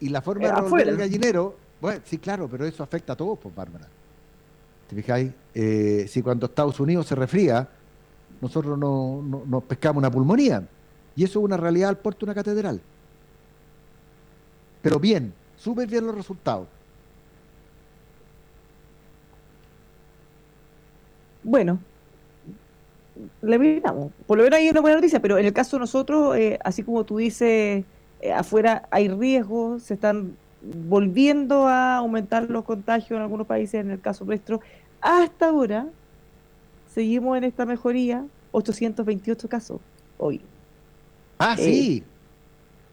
[0.01, 3.17] Y la forma de eh, revolver el gallinero, bueno, sí, claro, pero eso afecta a
[3.17, 3.87] todos, pues, Bárbara.
[4.89, 5.33] ¿Te fijáis?
[5.55, 7.69] Eh, si cuando Estados Unidos se refría,
[8.41, 10.67] nosotros no, no, nos pescamos una pulmonía
[11.17, 12.81] y eso es una realidad al puerto de una catedral.
[14.83, 16.67] Pero bien, súper bien los resultados.
[21.43, 21.79] Bueno,
[23.43, 24.13] le miramos.
[24.27, 26.83] Por lo menos hay una buena noticia, pero en el caso de nosotros, eh, así
[26.83, 27.85] como tú dices,
[28.21, 33.91] eh, afuera hay riesgos, se están volviendo a aumentar los contagios en algunos países, en
[33.91, 34.61] el caso nuestro.
[35.01, 35.89] Hasta ahora,
[36.95, 39.81] seguimos en esta mejoría, 828 casos
[40.19, 40.41] hoy.
[41.43, 42.05] Ah, eh, sí.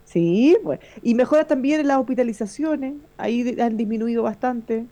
[0.06, 0.80] sí, pues.
[1.04, 4.86] Y mejora también las hospitalizaciones, ahí han disminuido bastante.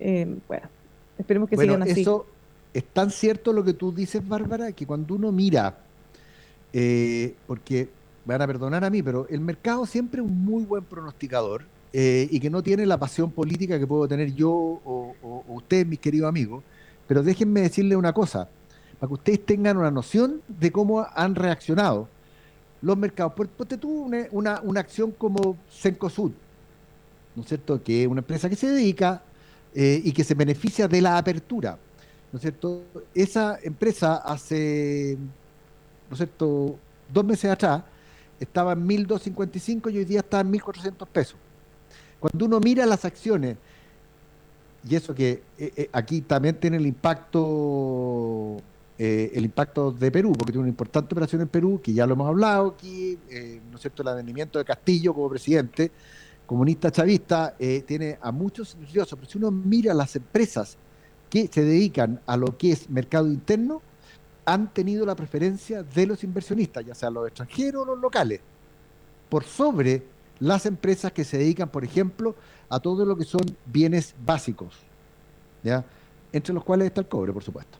[0.00, 0.68] Eh, bueno,
[1.16, 2.00] esperemos que sigan así.
[2.00, 2.26] Eso
[2.74, 5.78] es tan cierto lo que tú dices, Bárbara, que cuando uno mira,
[6.72, 7.88] eh, porque
[8.24, 12.38] van a perdonar a mí, pero el mercado siempre es un muy buen pronosticador y
[12.38, 16.28] que no tiene la pasión política que puedo tener yo o, o ustedes, mis queridos
[16.28, 16.62] amigos.
[17.08, 18.48] Pero déjenme decirle una cosa,
[19.00, 22.08] para que ustedes tengan una noción de cómo han reaccionado
[22.82, 23.32] los mercados.
[23.34, 23.90] Ponte tú
[24.32, 26.32] una, una, acción como Cencosud,
[27.34, 27.82] ¿no es cierto?
[27.82, 29.22] Que es una empresa que se dedica
[29.74, 31.78] eh, y que se beneficia de la apertura,
[32.32, 32.82] ¿no es cierto?
[33.14, 35.16] Esa empresa hace,
[36.08, 36.78] ¿no es cierto?,
[37.12, 37.82] dos meses atrás
[38.38, 41.36] estaba en 1.255 y hoy día está en 1.400 pesos.
[42.20, 43.56] Cuando uno mira las acciones,
[44.88, 48.60] y eso que eh, eh, aquí también tiene el impacto
[48.98, 52.14] eh, el impacto de Perú, porque tiene una importante operación en Perú, que ya lo
[52.14, 55.92] hemos hablado aquí, eh, ¿no es cierto?, el advenimiento de Castillo como presidente
[56.48, 60.78] comunista chavista, eh, tiene a muchos nerviosos, pero si uno mira las empresas
[61.28, 63.82] que se dedican a lo que es mercado interno,
[64.46, 68.40] han tenido la preferencia de los inversionistas, ya sean los extranjeros o los locales,
[69.28, 70.02] por sobre
[70.40, 72.34] las empresas que se dedican, por ejemplo,
[72.70, 74.74] a todo lo que son bienes básicos,
[75.62, 75.84] ¿ya?
[76.32, 77.78] entre los cuales está el cobre, por supuesto.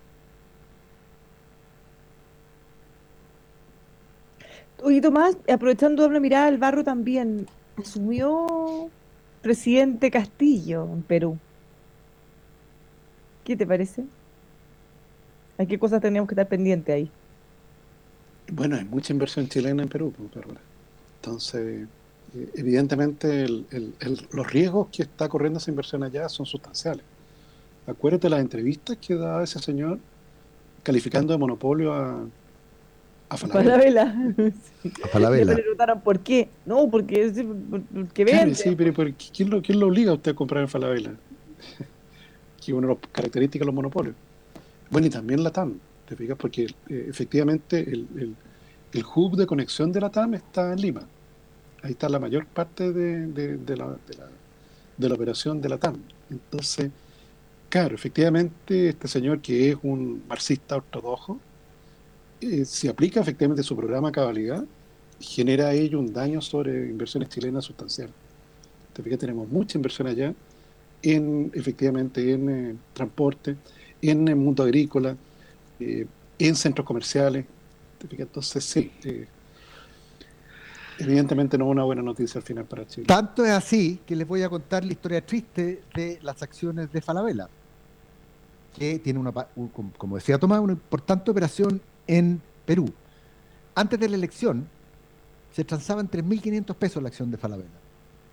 [4.83, 8.91] Oye, Tomás, aprovechando una mirada al barro también, asumió
[9.43, 11.39] presidente Castillo en Perú.
[13.45, 14.05] ¿Qué te parece?
[15.59, 17.11] ¿A qué cosas teníamos que estar pendientes ahí?
[18.53, 20.47] Bueno, hay mucha inversión chilena en Perú, pues,
[21.17, 21.89] Entonces,
[22.35, 27.05] eh, evidentemente los riesgos que está corriendo esa inversión allá son sustanciales.
[27.87, 29.99] Acuérdate las entrevistas que da ese señor
[30.85, 32.25] calificando de monopolio a,
[33.29, 34.15] a Falabella.
[35.05, 35.45] A Falabella.
[35.55, 36.49] Le preguntaron por qué.
[36.65, 37.33] No, porque,
[37.95, 38.55] porque vende.
[38.55, 38.93] Sí, pero
[39.35, 41.13] ¿quién lo, ¿quién lo obliga a usted a comprar en Falabella?
[42.65, 44.15] que una de las características de los monopolios.
[44.91, 46.37] Bueno, y también la TAM, ¿te fijas?
[46.39, 48.35] Porque eh, efectivamente el, el,
[48.93, 51.03] el, hub de conexión de la TAM está en Lima.
[51.83, 53.97] Ahí está la mayor parte de, de, la,
[54.97, 55.97] de la operación de la TAM.
[56.31, 56.91] Entonces,
[57.69, 61.39] claro, efectivamente, este señor que es un marxista ortodoxo,
[62.41, 64.65] eh, si aplica efectivamente su programa cabalidad,
[65.21, 68.11] genera ello un daño sobre inversiones chilenas sustancial.
[68.93, 70.33] Te fijas, tenemos mucha inversión allá,
[71.03, 73.57] en efectivamente en eh, transporte,
[74.01, 75.17] en el mundo agrícola,
[75.81, 76.07] eh,
[76.39, 77.45] en centros comerciales.
[77.99, 78.27] ¿Te fijas?
[78.27, 78.93] Entonces, sí,
[81.01, 83.07] evidentemente no es una buena noticia al final para Chile.
[83.07, 87.01] Tanto es así que les voy a contar la historia triste de las acciones de
[87.01, 87.49] Falabella,
[88.77, 89.33] que tiene una,
[89.97, 92.93] como decía Tomás, una importante operación en Perú.
[93.77, 94.67] Antes de la elección
[95.55, 97.69] se transaban 3.500 pesos la acción de Falabella.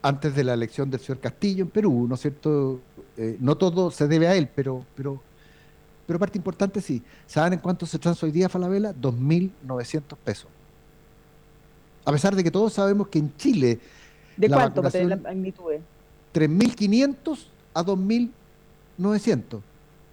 [0.02, 2.80] Antes de la elección del señor Castillo en Perú, ¿no es cierto?
[3.18, 5.22] Eh, no todo se debe a él, pero, pero,
[6.08, 7.02] pero parte importante sí.
[7.28, 8.94] ¿Saben en cuánto se transa hoy día Falabella?
[8.94, 10.48] 2.900 pesos.
[12.06, 13.80] A pesar de que todos sabemos que en Chile.
[14.38, 15.74] ¿De cuánto para la magnitud?
[16.34, 19.62] 3.500 a 2.900.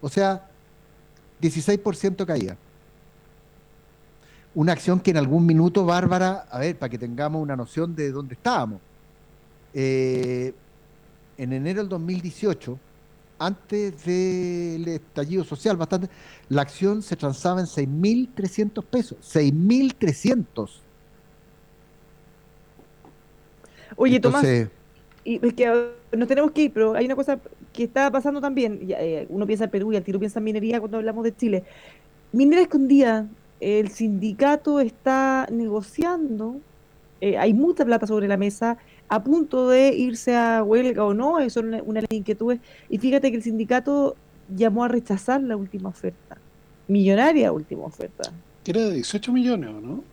[0.00, 0.48] O sea,
[1.40, 2.56] 16% caía.
[4.55, 8.11] Una acción que en algún minuto, Bárbara, a ver, para que tengamos una noción de
[8.11, 8.80] dónde estábamos.
[9.72, 10.53] Eh,
[11.38, 12.78] en enero del 2018,
[13.38, 16.09] antes del estallido social, bastante,
[16.48, 19.18] la acción se transaba en 6.300 pesos.
[19.22, 20.70] 6.300.
[23.96, 24.44] Oye, Tomás,
[25.24, 27.38] y es que nos tenemos que ir, pero hay una cosa
[27.72, 28.80] que está pasando también.
[28.88, 31.64] Eh, uno piensa en Perú y al tiro piensa en minería cuando hablamos de Chile.
[32.32, 33.28] Minera escondida,
[33.62, 36.56] el sindicato está negociando,
[37.20, 38.76] eh, hay mucha plata sobre la mesa,
[39.08, 42.58] a punto de irse a huelga o no, eso es una, una inquietud.
[42.88, 44.16] Y fíjate que el sindicato
[44.48, 46.38] llamó a rechazar la última oferta,
[46.88, 48.32] millonaria última oferta.
[48.64, 50.04] Era de 18 millones, ¿o no?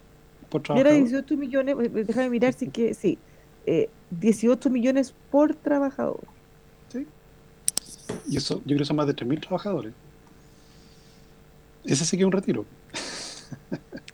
[0.76, 3.18] Era de 18 millones, eh, déjame mirar si que sí,
[4.12, 6.22] 18 millones por trabajador.
[6.92, 7.08] Sí.
[8.30, 9.94] Y eso, yo creo que son más de 3.000 trabajadores.
[11.84, 12.66] Ese sí que es un retiro.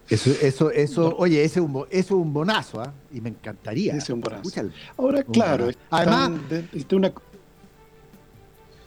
[0.08, 2.93] Eso, eso, eso, oye, ese es un, es un bonazo, ¿ah?
[3.12, 3.93] Y me encantaría.
[3.93, 4.49] Ese es un bonazo.
[4.97, 6.32] Ahora, claro, además,
[6.91, 7.12] una...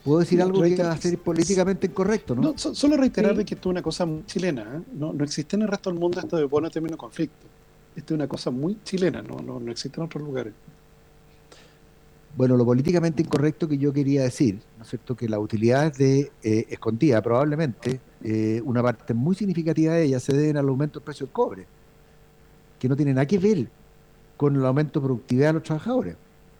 [0.03, 2.57] puedo decir algo que va a ser políticamente incorrecto, ¿no?
[2.57, 4.81] solo reiterar que esto es una cosa muy chilena, ¿eh?
[4.93, 7.47] no, no existe en el resto del mundo esto de bono término conflicto.
[7.95, 10.53] Esto es una cosa muy chilena, no, no, no existe en otros lugares.
[12.37, 15.15] Bueno, lo políticamente incorrecto que yo quería decir, ¿no es cierto?
[15.15, 20.33] Que la utilidad de eh, escondida, probablemente, eh, una parte muy significativa de ella se
[20.33, 21.65] deben al aumento del precio del cobre,
[22.77, 23.69] que no tiene nada que ver
[24.37, 26.15] con el aumento de productividad de los trabajadores.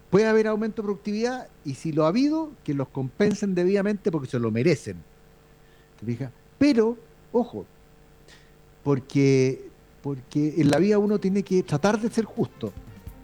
[0.10, 4.28] Puede haber aumento de productividad y si lo ha habido, que los compensen debidamente porque
[4.28, 4.98] se lo merecen.
[6.00, 6.32] ¿Te fijas?
[6.58, 6.98] Pero,
[7.32, 7.66] ojo,
[8.84, 9.70] porque,
[10.02, 12.74] porque en la vida uno tiene que tratar de ser justo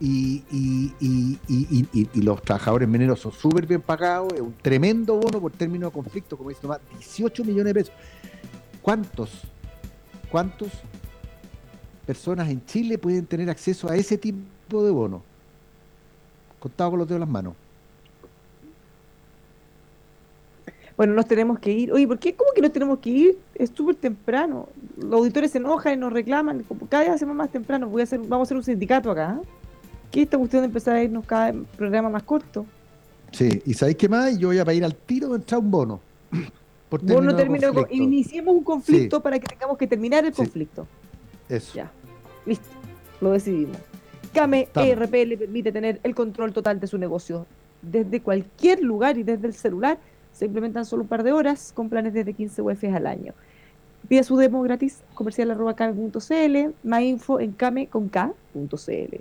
[0.00, 5.86] y, y, los trabajadores mineros son súper bien pagados, es un tremendo bono por término
[5.86, 7.94] de conflicto, como dice Tomás, 18 millones de pesos.
[8.86, 9.30] ¿Cuántos,
[10.30, 10.68] cuántos
[12.06, 15.24] personas en Chile pueden tener acceso a ese tipo de bono?
[16.60, 17.54] Contado con los dedos de las manos.
[20.96, 21.92] Bueno, nos tenemos que ir.
[21.92, 22.36] Oye, ¿por qué?
[22.36, 23.38] ¿Cómo que nos tenemos que ir?
[23.56, 24.68] Es súper temprano.
[24.96, 26.64] Los auditores se enojan y nos reclaman.
[26.88, 27.88] Cada día hacemos más temprano.
[27.88, 29.40] Voy a hacer, vamos a hacer un sindicato acá.
[29.42, 29.46] ¿eh?
[30.12, 32.64] ¿Qué esta cuestión de empezar a irnos cada programa más corto?
[33.32, 34.38] Sí, y ¿sabéis qué más?
[34.38, 36.00] Yo voy a ir al tiro de entrar un bono.
[36.88, 37.02] Por
[37.34, 40.86] termino iniciemos un conflicto para que tengamos que terminar el conflicto.
[41.48, 41.74] Eso.
[41.74, 41.90] Ya,
[42.44, 42.68] listo,
[43.20, 43.78] lo decidimos.
[44.32, 47.46] CAME ERP le permite tener el control total de su negocio.
[47.82, 49.98] Desde cualquier lugar y desde el celular
[50.32, 53.32] se implementan solo un par de horas con planes desde 15 UF al año.
[54.08, 59.16] Pide su demo gratis comercial arroba came.cl, más info en came.k.cl.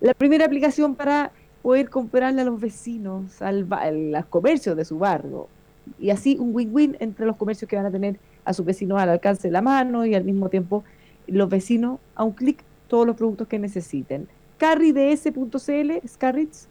[0.00, 4.98] La primera aplicación para poder comprarle a los vecinos, al, a los comercios de su
[4.98, 5.48] barrio.
[5.98, 9.08] Y así un win-win entre los comercios que van a tener a sus vecinos al
[9.10, 10.84] alcance de la mano y al mismo tiempo
[11.26, 14.28] los vecinos a un clic todos los productos que necesiten.
[14.56, 16.68] Carryds.cl, Scarrits,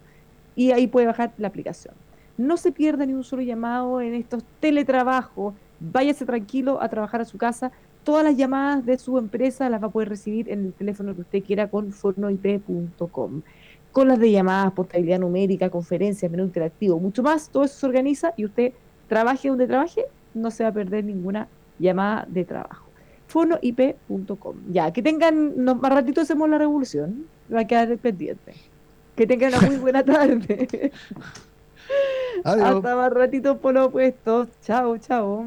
[0.56, 1.94] y ahí puede bajar la aplicación.
[2.36, 5.54] No se pierda ni un solo llamado en estos teletrabajos.
[5.80, 7.72] Váyase tranquilo a trabajar a su casa
[8.08, 11.20] todas las llamadas de su empresa las va a poder recibir en el teléfono que
[11.20, 13.42] usted quiera con fornoip.com.
[13.92, 18.32] Con las de llamadas, portabilidad numérica, conferencias, menú interactivo, mucho más, todo eso se organiza
[18.38, 18.72] y usted
[19.08, 21.48] trabaje donde trabaje, no se va a perder ninguna
[21.78, 22.86] llamada de trabajo.
[23.26, 24.56] Fornoip.com.
[24.70, 28.54] Ya, que tengan, más ratito hacemos la revolución, va a quedar pendiente.
[29.16, 30.92] Que tengan una muy buena tarde.
[32.44, 34.46] Hasta más ratito por lo opuesto.
[34.62, 35.46] Chao, chao.